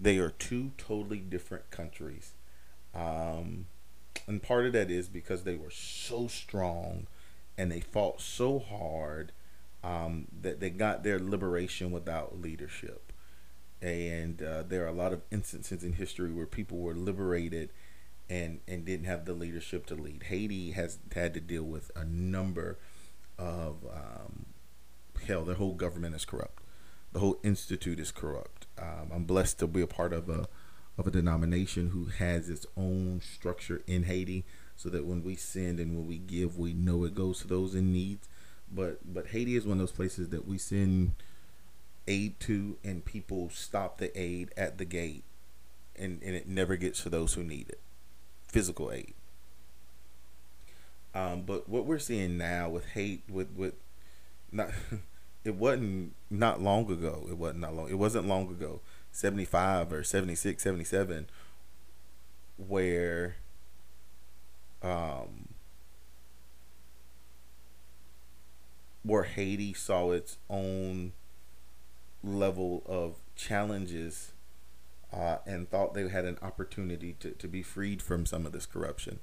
They 0.00 0.18
are 0.18 0.30
two 0.30 0.72
totally 0.78 1.18
different 1.18 1.70
countries. 1.70 2.32
Um, 2.94 3.66
and 4.26 4.42
part 4.42 4.66
of 4.66 4.72
that 4.72 4.90
is 4.90 5.08
because 5.08 5.44
they 5.44 5.54
were 5.54 5.70
so 5.70 6.28
strong 6.28 7.06
and 7.58 7.70
they 7.70 7.80
fought 7.80 8.20
so 8.20 8.58
hard 8.58 9.32
um, 9.82 10.28
that 10.40 10.60
they 10.60 10.70
got 10.70 11.02
their 11.02 11.18
liberation 11.18 11.90
without 11.90 12.40
leadership. 12.40 13.12
And 13.80 14.42
uh, 14.42 14.62
there 14.62 14.84
are 14.84 14.88
a 14.88 14.92
lot 14.92 15.12
of 15.12 15.22
instances 15.30 15.82
in 15.82 15.94
history 15.94 16.32
where 16.32 16.46
people 16.46 16.78
were 16.78 16.94
liberated 16.94 17.70
and, 18.28 18.60
and 18.68 18.84
didn't 18.84 19.06
have 19.06 19.24
the 19.24 19.32
leadership 19.32 19.86
to 19.86 19.94
lead. 19.94 20.24
Haiti 20.24 20.72
has 20.72 20.98
had 21.14 21.34
to 21.34 21.40
deal 21.40 21.64
with 21.64 21.90
a 21.96 22.04
number 22.04 22.78
of 23.38 23.84
um, 23.92 24.46
hell. 25.26 25.44
Their 25.44 25.56
whole 25.56 25.74
government 25.74 26.14
is 26.14 26.24
corrupt. 26.24 26.62
The 27.12 27.20
whole 27.20 27.40
institute 27.42 27.98
is 27.98 28.12
corrupt. 28.12 28.66
Um, 28.78 29.10
I'm 29.12 29.24
blessed 29.24 29.58
to 29.60 29.66
be 29.66 29.80
a 29.80 29.86
part 29.86 30.12
of 30.12 30.28
a 30.28 30.46
of 30.98 31.06
a 31.06 31.10
denomination 31.10 31.90
who 31.90 32.06
has 32.06 32.50
its 32.50 32.66
own 32.76 33.22
structure 33.22 33.82
in 33.86 34.02
Haiti, 34.02 34.44
so 34.76 34.90
that 34.90 35.06
when 35.06 35.22
we 35.24 35.34
send 35.34 35.80
and 35.80 35.96
when 35.96 36.06
we 36.06 36.18
give, 36.18 36.58
we 36.58 36.74
know 36.74 37.04
it 37.04 37.14
goes 37.14 37.40
to 37.40 37.48
those 37.48 37.74
in 37.74 37.90
need. 37.92 38.18
But 38.70 39.12
but 39.12 39.28
Haiti 39.28 39.56
is 39.56 39.66
one 39.66 39.74
of 39.74 39.78
those 39.78 39.92
places 39.92 40.28
that 40.28 40.46
we 40.46 40.58
send 40.58 41.12
aid 42.06 42.38
to, 42.40 42.76
and 42.84 43.04
people 43.04 43.50
stop 43.50 43.98
the 43.98 44.16
aid 44.18 44.50
at 44.56 44.78
the 44.78 44.84
gate, 44.84 45.24
and 45.96 46.22
and 46.22 46.34
it 46.34 46.48
never 46.48 46.76
gets 46.76 47.02
to 47.02 47.10
those 47.10 47.34
who 47.34 47.42
need 47.42 47.68
it. 47.68 47.80
Physical 48.48 48.92
aid. 48.92 49.14
Um, 51.14 51.42
but 51.42 51.68
what 51.68 51.86
we're 51.86 51.98
seeing 51.98 52.38
now 52.38 52.68
with 52.68 52.86
hate, 52.90 53.22
with 53.28 53.50
with 53.56 53.74
not, 54.52 54.70
it 55.44 55.54
wasn't 55.56 56.14
not 56.30 56.60
long 56.60 56.90
ago. 56.90 57.26
It 57.28 57.36
wasn't 57.36 57.60
not 57.60 57.74
long. 57.74 57.88
It 57.90 57.98
wasn't 57.98 58.28
long 58.28 58.48
ago, 58.48 58.80
seventy 59.10 59.44
five 59.44 59.92
or 59.92 60.04
76, 60.04 60.62
77, 60.62 61.28
where, 62.56 63.36
um, 64.82 65.48
where 69.02 69.24
Haiti 69.24 69.72
saw 69.74 70.12
its 70.12 70.38
own 70.48 71.12
level 72.22 72.82
of 72.86 73.16
challenges 73.34 74.32
uh, 75.12 75.38
and 75.46 75.68
thought 75.70 75.94
they 75.94 76.08
had 76.08 76.24
an 76.24 76.38
opportunity 76.42 77.16
to, 77.20 77.30
to 77.32 77.48
be 77.48 77.62
freed 77.62 78.02
from 78.02 78.26
some 78.26 78.46
of 78.46 78.52
this 78.52 78.66
corruption. 78.66 79.18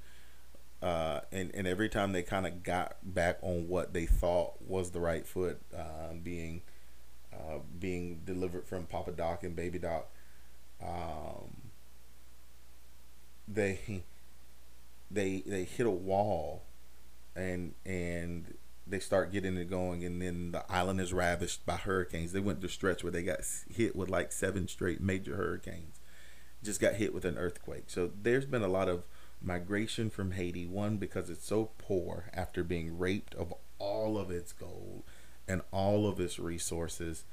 Uh, 0.81 1.21
and 1.31 1.49
and 1.55 1.65
every 1.65 1.89
time 1.89 2.11
they 2.11 2.21
kind 2.21 2.45
of 2.45 2.61
got 2.61 2.97
back 3.01 3.39
on 3.41 3.67
what 3.67 3.93
they 3.93 4.05
thought 4.05 4.61
was 4.61 4.91
the 4.91 4.99
right 4.99 5.25
foot, 5.25 5.59
uh, 5.75 6.13
being 6.21 6.61
uh, 7.33 7.59
being 7.79 8.21
delivered 8.25 8.67
from 8.67 8.85
Papa 8.85 9.11
Doc 9.11 9.43
and 9.43 9.55
Baby 9.55 9.79
Doc, 9.79 10.07
um, 10.83 11.71
they 13.47 14.03
they 15.09 15.41
they 15.47 15.63
hit 15.63 15.87
a 15.87 15.91
wall, 15.91 16.61
and 17.35 17.73
and 17.83 18.53
they 18.89 18.99
start 18.99 19.31
getting 19.31 19.57
it 19.57 19.69
going, 19.69 20.03
and 20.03 20.21
then 20.21 20.51
the 20.51 20.69
island 20.71 21.01
is 21.01 21.13
ravished 21.13 21.65
by 21.65 21.75
hurricanes. 21.75 22.31
They 22.31 22.39
went 22.39 22.61
to 22.61 22.69
stretch 22.69 23.03
where 23.03 23.11
they 23.11 23.23
got 23.23 23.39
hit 23.69 23.95
with 23.95 24.09
like 24.09 24.31
seven 24.31 24.67
straight 24.67 25.01
major 25.01 25.35
hurricanes, 25.35 25.99
just 26.63 26.79
got 26.79 26.95
hit 26.95 27.13
with 27.13 27.25
an 27.25 27.37
earthquake. 27.37 27.85
So 27.87 28.11
there's 28.21 28.45
been 28.45 28.63
a 28.63 28.67
lot 28.67 28.89
of 28.89 29.03
migration 29.41 30.09
from 30.09 30.31
Haiti. 30.31 30.65
One, 30.65 30.97
because 30.97 31.29
it's 31.29 31.45
so 31.45 31.71
poor 31.77 32.29
after 32.33 32.63
being 32.63 32.97
raped 32.97 33.35
of 33.35 33.53
all 33.79 34.17
of 34.17 34.31
its 34.31 34.53
gold 34.53 35.03
and 35.47 35.61
all 35.71 36.07
of 36.07 36.19
its 36.19 36.39
resources 36.39 37.23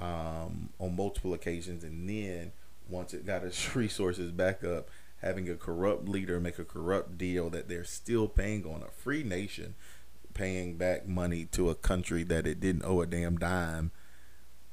um, 0.00 0.70
on 0.78 0.96
multiple 0.96 1.34
occasions. 1.34 1.84
And 1.84 2.08
then, 2.08 2.52
once 2.88 3.14
it 3.14 3.26
got 3.26 3.44
its 3.44 3.74
resources 3.76 4.30
back 4.30 4.62
up, 4.62 4.88
having 5.20 5.48
a 5.48 5.56
corrupt 5.56 6.08
leader 6.08 6.38
make 6.38 6.58
a 6.58 6.64
corrupt 6.64 7.18
deal 7.18 7.50
that 7.50 7.68
they're 7.68 7.84
still 7.84 8.28
paying 8.28 8.64
on 8.64 8.82
a 8.82 8.90
free 8.90 9.22
nation, 9.22 9.74
paying 10.38 10.76
back 10.76 11.08
money 11.08 11.44
to 11.46 11.68
a 11.68 11.74
country 11.74 12.22
that 12.22 12.46
it 12.46 12.60
didn't 12.60 12.84
owe 12.84 13.00
a 13.00 13.06
damn 13.06 13.36
dime. 13.36 13.90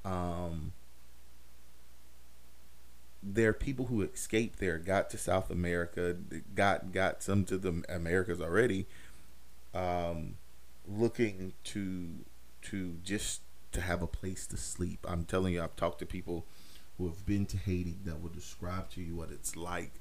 Um, 0.05 0.73
there 3.23 3.49
are 3.49 3.53
people 3.53 3.87
who 3.87 4.03
escaped 4.03 4.59
there, 4.59 4.77
got 4.77 5.09
to 5.09 5.17
South 5.17 5.49
America, 5.49 6.15
got 6.53 6.91
got 6.91 7.23
some 7.23 7.43
to 7.45 7.57
the 7.57 7.83
Americas 7.89 8.39
already, 8.39 8.85
um, 9.73 10.35
looking 10.87 11.53
to 11.63 12.09
to 12.61 12.97
just 13.03 13.41
to 13.71 13.81
have 13.81 14.03
a 14.03 14.07
place 14.07 14.45
to 14.47 14.57
sleep. 14.57 14.99
I'm 15.07 15.25
telling 15.25 15.53
you, 15.55 15.63
I've 15.63 15.75
talked 15.75 15.97
to 15.99 16.05
people 16.05 16.45
who 16.99 17.07
have 17.07 17.25
been 17.25 17.47
to 17.47 17.57
Haiti 17.57 17.97
that 18.05 18.21
will 18.21 18.29
describe 18.29 18.91
to 18.91 19.01
you 19.01 19.15
what 19.15 19.31
it's 19.31 19.55
like, 19.55 19.93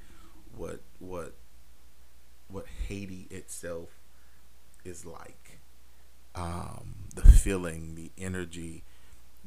what 0.55 0.81
what 0.99 1.33
what 2.49 2.67
Haiti 2.89 3.27
itself 3.31 3.89
is 4.85 5.07
like, 5.07 5.44
um, 6.35 6.95
the 7.15 7.23
feeling, 7.23 7.95
the 7.95 8.11
energy. 8.19 8.83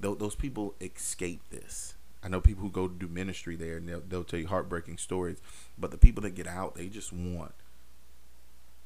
Th- 0.01 0.17
those 0.17 0.35
people 0.35 0.75
escape 0.79 1.41
this 1.49 1.95
I 2.23 2.29
know 2.29 2.41
people 2.41 2.63
who 2.63 2.71
go 2.71 2.87
to 2.87 2.93
do 2.93 3.07
ministry 3.07 3.55
there 3.55 3.77
and 3.77 3.87
they'll, 3.87 4.01
they'll 4.01 4.23
tell 4.23 4.39
you 4.39 4.47
heartbreaking 4.47 4.97
stories. 4.97 5.37
But 5.77 5.91
the 5.91 5.97
people 5.97 6.21
that 6.23 6.35
get 6.35 6.47
out, 6.47 6.75
they 6.75 6.87
just 6.87 7.13
want 7.13 7.53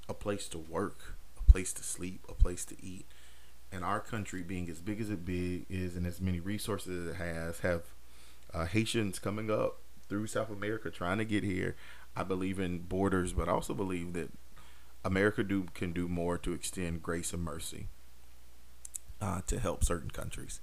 a 0.09 0.13
place 0.13 0.47
to 0.49 0.57
work, 0.57 1.15
a 1.39 1.51
place 1.51 1.73
to 1.73 1.83
sleep, 1.83 2.25
a 2.29 2.33
place 2.33 2.65
to 2.65 2.75
eat. 2.85 3.05
And 3.71 3.85
our 3.85 4.01
country, 4.01 4.43
being 4.43 4.69
as 4.69 4.79
big 4.79 4.99
as 4.99 5.09
it 5.09 5.19
is 5.27 5.95
and 5.95 6.05
as 6.05 6.19
many 6.19 6.39
resources 6.39 7.07
as 7.07 7.13
it 7.13 7.17
has, 7.17 7.59
have 7.61 7.83
uh, 8.53 8.65
Haitians 8.65 9.17
coming 9.17 9.49
up 9.49 9.77
through 10.09 10.27
South 10.27 10.51
America 10.51 10.91
trying 10.91 11.17
to 11.17 11.25
get 11.25 11.43
here. 11.43 11.75
I 12.15 12.23
believe 12.23 12.59
in 12.59 12.79
borders, 12.79 13.31
but 13.31 13.47
I 13.47 13.53
also 13.53 13.73
believe 13.73 14.11
that 14.13 14.29
America 15.03 15.43
do 15.43 15.65
can 15.73 15.93
do 15.93 16.07
more 16.07 16.37
to 16.37 16.53
extend 16.53 17.01
grace 17.01 17.33
and 17.33 17.43
mercy 17.43 17.87
uh, 19.21 19.41
to 19.47 19.59
help 19.59 19.83
certain 19.83 20.09
countries. 20.09 20.61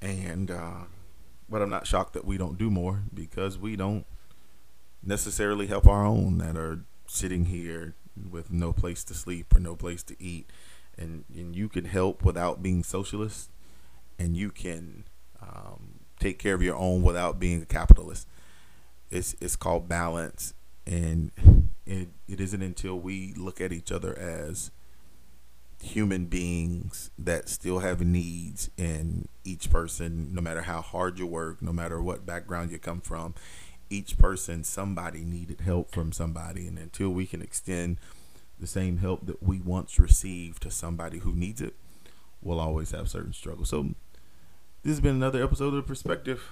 And 0.00 0.50
uh, 0.50 0.84
but 1.48 1.62
I'm 1.62 1.70
not 1.70 1.86
shocked 1.86 2.14
that 2.14 2.24
we 2.24 2.38
don't 2.38 2.58
do 2.58 2.70
more 2.70 3.02
because 3.12 3.58
we 3.58 3.76
don't 3.76 4.06
necessarily 5.02 5.66
help 5.66 5.86
our 5.86 6.04
own 6.04 6.38
that 6.38 6.56
are 6.56 6.80
sitting 7.06 7.46
here 7.46 7.94
with 8.30 8.50
no 8.50 8.72
place 8.72 9.04
to 9.04 9.14
sleep 9.14 9.54
or 9.54 9.60
no 9.60 9.74
place 9.76 10.02
to 10.04 10.16
eat. 10.22 10.48
And, 10.96 11.24
and 11.34 11.56
you 11.56 11.68
can 11.68 11.86
help 11.86 12.22
without 12.22 12.62
being 12.62 12.82
socialist, 12.82 13.50
and 14.18 14.36
you 14.36 14.50
can 14.50 15.04
um, 15.40 16.00
take 16.20 16.38
care 16.38 16.54
of 16.54 16.62
your 16.62 16.76
own 16.76 17.02
without 17.02 17.40
being 17.40 17.62
a 17.62 17.66
capitalist. 17.66 18.28
It's 19.10 19.34
it's 19.40 19.56
called 19.56 19.88
balance, 19.88 20.54
and 20.86 21.61
it, 21.86 22.08
it 22.28 22.40
isn't 22.40 22.62
until 22.62 22.98
we 22.98 23.34
look 23.36 23.60
at 23.60 23.72
each 23.72 23.90
other 23.90 24.16
as 24.18 24.70
human 25.82 26.26
beings 26.26 27.10
that 27.18 27.48
still 27.48 27.80
have 27.80 28.00
needs 28.00 28.70
in 28.76 29.28
each 29.44 29.68
person, 29.70 30.32
no 30.32 30.40
matter 30.40 30.62
how 30.62 30.80
hard 30.80 31.18
you 31.18 31.26
work, 31.26 31.60
no 31.60 31.72
matter 31.72 32.00
what 32.00 32.24
background 32.24 32.70
you 32.70 32.78
come 32.78 33.00
from, 33.00 33.34
each 33.90 34.16
person, 34.16 34.64
somebody 34.64 35.20
needed 35.24 35.60
help 35.60 35.90
from 35.90 36.12
somebody. 36.12 36.66
And 36.66 36.78
until 36.78 37.10
we 37.10 37.26
can 37.26 37.42
extend 37.42 37.98
the 38.58 38.66
same 38.66 38.98
help 38.98 39.26
that 39.26 39.42
we 39.42 39.60
once 39.60 39.98
received 39.98 40.62
to 40.62 40.70
somebody 40.70 41.18
who 41.18 41.32
needs 41.32 41.60
it, 41.60 41.74
we'll 42.40 42.60
always 42.60 42.92
have 42.92 43.10
certain 43.10 43.32
struggles. 43.32 43.68
So, 43.68 43.94
this 44.82 44.92
has 44.92 45.00
been 45.00 45.16
another 45.16 45.42
episode 45.42 45.74
of 45.74 45.86
Perspective. 45.86 46.42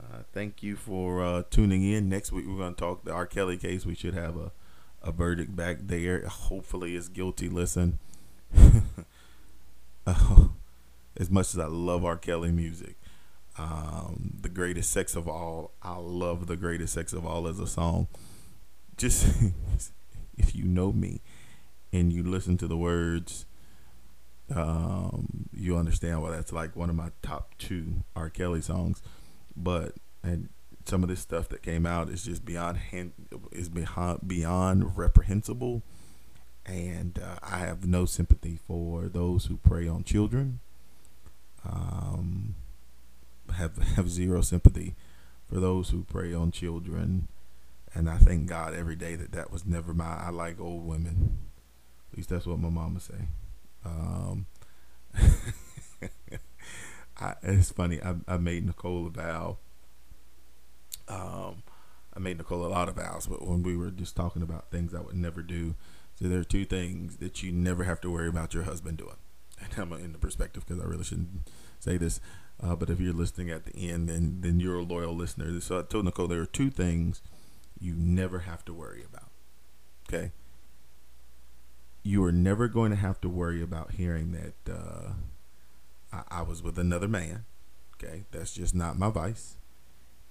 Uh, 0.00 0.22
thank 0.32 0.62
you 0.62 0.74
for 0.76 1.22
uh, 1.22 1.42
tuning 1.50 1.82
in. 1.84 2.08
Next 2.08 2.32
week, 2.32 2.46
we're 2.46 2.56
going 2.56 2.74
to 2.74 2.80
talk 2.80 3.04
the 3.04 3.12
R. 3.12 3.26
Kelly 3.26 3.56
case. 3.56 3.86
We 3.86 3.94
should 3.94 4.14
have 4.14 4.36
a, 4.36 4.50
a 5.02 5.12
verdict 5.12 5.54
back 5.56 5.78
there. 5.82 6.26
Hopefully, 6.26 6.96
it's 6.96 7.08
guilty. 7.08 7.48
Listen. 7.48 7.98
as 11.16 11.30
much 11.30 11.54
as 11.54 11.58
I 11.58 11.66
love 11.66 12.04
R. 12.04 12.16
Kelly 12.16 12.50
music, 12.50 12.96
um, 13.58 14.38
the 14.40 14.48
greatest 14.48 14.90
sex 14.90 15.14
of 15.14 15.28
all, 15.28 15.72
I 15.82 15.96
love 15.96 16.46
the 16.46 16.56
greatest 16.56 16.94
sex 16.94 17.12
of 17.12 17.26
all 17.26 17.46
as 17.46 17.58
a 17.58 17.66
song. 17.66 18.08
Just 18.96 19.26
if 20.38 20.54
you 20.54 20.64
know 20.64 20.92
me 20.92 21.20
and 21.92 22.12
you 22.12 22.22
listen 22.22 22.56
to 22.58 22.66
the 22.66 22.76
words, 22.76 23.44
um, 24.54 25.48
you 25.52 25.76
understand 25.76 26.22
why 26.22 26.30
that's 26.30 26.52
like 26.52 26.74
one 26.74 26.90
of 26.90 26.96
my 26.96 27.10
top 27.22 27.54
two 27.58 28.04
R. 28.16 28.30
Kelly 28.30 28.62
songs. 28.62 29.02
But 29.56 29.94
and 30.22 30.48
some 30.90 31.02
of 31.04 31.08
this 31.08 31.20
stuff 31.20 31.48
that 31.48 31.62
came 31.62 31.86
out 31.86 32.10
is 32.10 32.24
just 32.24 32.44
beyond 32.44 32.78
is 33.52 33.68
beyond 33.68 34.26
beyond 34.26 34.96
reprehensible 34.96 35.82
and 36.66 37.18
uh, 37.18 37.36
I 37.42 37.58
have 37.58 37.86
no 37.86 38.04
sympathy 38.04 38.58
for 38.66 39.08
those 39.08 39.46
who 39.46 39.56
prey 39.56 39.88
on 39.88 40.04
children. 40.04 40.60
Um, 41.64 42.54
have 43.54 43.76
have 43.96 44.10
zero 44.10 44.40
sympathy 44.40 44.94
for 45.46 45.60
those 45.60 45.90
who 45.90 46.02
prey 46.04 46.34
on 46.34 46.50
children, 46.50 47.28
and 47.94 48.08
I 48.10 48.18
thank 48.18 48.46
God 48.46 48.74
every 48.74 48.96
day 48.96 49.14
that 49.16 49.32
that 49.32 49.50
was 49.52 49.66
never 49.66 49.94
my. 49.94 50.24
I 50.26 50.30
like 50.30 50.60
old 50.60 50.86
women. 50.86 51.38
At 52.12 52.16
least 52.18 52.30
that's 52.30 52.46
what 52.46 52.58
my 52.58 52.68
mama 52.68 53.00
say. 53.00 53.28
Um, 53.84 54.46
I, 57.20 57.34
it's 57.42 57.70
funny. 57.70 58.00
I, 58.02 58.16
I 58.26 58.36
made 58.38 58.66
Nicole 58.66 59.06
a 59.06 59.10
vow. 59.10 59.58
Um, 61.10 61.62
I 62.14 62.18
made 62.18 62.38
Nicole 62.38 62.64
a 62.64 62.68
lot 62.68 62.88
of 62.88 62.96
vows, 62.96 63.26
but 63.26 63.46
when 63.46 63.62
we 63.62 63.76
were 63.76 63.90
just 63.90 64.16
talking 64.16 64.42
about 64.42 64.70
things 64.70 64.94
I 64.94 65.00
would 65.00 65.16
never 65.16 65.42
do, 65.42 65.74
so 66.14 66.28
there 66.28 66.40
are 66.40 66.44
two 66.44 66.64
things 66.64 67.16
that 67.16 67.42
you 67.42 67.52
never 67.52 67.84
have 67.84 68.00
to 68.02 68.10
worry 68.10 68.28
about 68.28 68.54
your 68.54 68.64
husband 68.64 68.98
doing. 68.98 69.16
And 69.60 69.70
I'm 69.76 69.92
in 69.92 70.12
the 70.12 70.18
perspective 70.18 70.64
because 70.66 70.82
I 70.82 70.86
really 70.86 71.04
shouldn't 71.04 71.48
say 71.78 71.96
this, 71.98 72.20
uh, 72.62 72.76
but 72.76 72.88
if 72.90 72.98
you're 73.00 73.12
listening 73.12 73.50
at 73.50 73.64
the 73.64 73.90
end, 73.90 74.08
then 74.08 74.38
then 74.40 74.58
you're 74.58 74.78
a 74.78 74.82
loyal 74.82 75.14
listener. 75.14 75.60
So 75.60 75.78
I 75.78 75.82
told 75.82 76.06
Nicole 76.06 76.28
there 76.28 76.40
are 76.40 76.46
two 76.46 76.70
things 76.70 77.20
you 77.78 77.94
never 77.94 78.40
have 78.40 78.64
to 78.66 78.72
worry 78.72 79.04
about. 79.04 79.30
Okay. 80.08 80.32
You 82.02 82.24
are 82.24 82.32
never 82.32 82.68
going 82.68 82.90
to 82.90 82.96
have 82.96 83.20
to 83.20 83.28
worry 83.28 83.62
about 83.62 83.92
hearing 83.92 84.32
that 84.32 84.72
uh, 84.72 85.12
I, 86.12 86.40
I 86.40 86.42
was 86.42 86.62
with 86.62 86.78
another 86.78 87.08
man. 87.08 87.44
Okay, 87.94 88.24
that's 88.30 88.54
just 88.54 88.74
not 88.74 88.98
my 88.98 89.10
vice. 89.10 89.56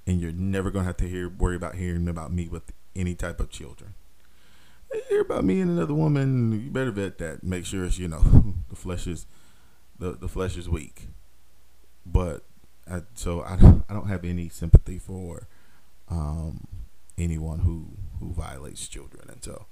And 0.09 0.19
you're 0.19 0.31
never 0.31 0.71
to 0.71 0.81
have 0.81 0.97
to 0.97 1.07
hear 1.07 1.29
worry 1.29 1.55
about 1.55 1.75
hearing 1.75 2.07
about 2.07 2.33
me 2.33 2.47
with 2.47 2.73
any 2.95 3.13
type 3.13 3.39
of 3.39 3.51
children 3.51 3.93
You 4.91 5.01
hear 5.07 5.21
about 5.21 5.43
me 5.43 5.61
and 5.61 5.69
another 5.69 5.93
woman, 5.93 6.51
you 6.51 6.71
better 6.71 6.89
vet 6.89 7.19
that. 7.19 7.43
Make 7.43 7.63
sure 7.63 7.85
it's 7.85 7.99
you 7.99 8.07
know 8.07 8.55
the 8.69 8.75
flesh 8.75 9.05
is 9.05 9.27
the 9.99 10.13
the 10.13 10.27
flesh 10.27 10.57
is 10.57 10.67
weak. 10.67 11.09
But 12.07 12.43
I, 12.89 13.03
so 13.13 13.43
I 13.43 13.53
I 13.87 13.93
don't 13.93 14.07
have 14.07 14.25
any 14.25 14.49
sympathy 14.49 14.97
for 14.97 15.47
um, 16.09 16.65
anyone 17.15 17.59
who 17.59 17.89
who 18.19 18.33
violates 18.33 18.87
children, 18.87 19.29
and 19.29 19.43
so. 19.43 19.67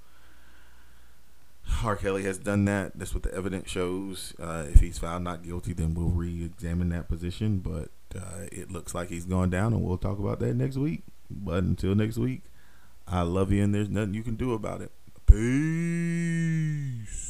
R. 1.84 1.96
Kelly 1.96 2.24
has 2.24 2.38
done 2.38 2.64
that. 2.64 2.98
That's 2.98 3.14
what 3.14 3.22
the 3.22 3.34
evidence 3.34 3.70
shows. 3.70 4.34
Uh, 4.40 4.66
if 4.72 4.80
he's 4.80 4.98
found 4.98 5.24
not 5.24 5.42
guilty, 5.42 5.72
then 5.72 5.94
we'll 5.94 6.08
re-examine 6.08 6.88
that 6.90 7.08
position. 7.08 7.58
But 7.58 7.90
uh, 8.16 8.46
it 8.50 8.70
looks 8.70 8.94
like 8.94 9.08
he's 9.08 9.24
gone 9.24 9.50
down, 9.50 9.72
and 9.72 9.82
we'll 9.82 9.98
talk 9.98 10.18
about 10.18 10.40
that 10.40 10.54
next 10.54 10.76
week. 10.76 11.02
But 11.30 11.64
until 11.64 11.94
next 11.94 12.18
week, 12.18 12.42
I 13.06 13.22
love 13.22 13.52
you, 13.52 13.62
and 13.62 13.74
there's 13.74 13.88
nothing 13.88 14.14
you 14.14 14.22
can 14.22 14.36
do 14.36 14.54
about 14.54 14.80
it. 14.80 14.90
Peace. 15.26 17.27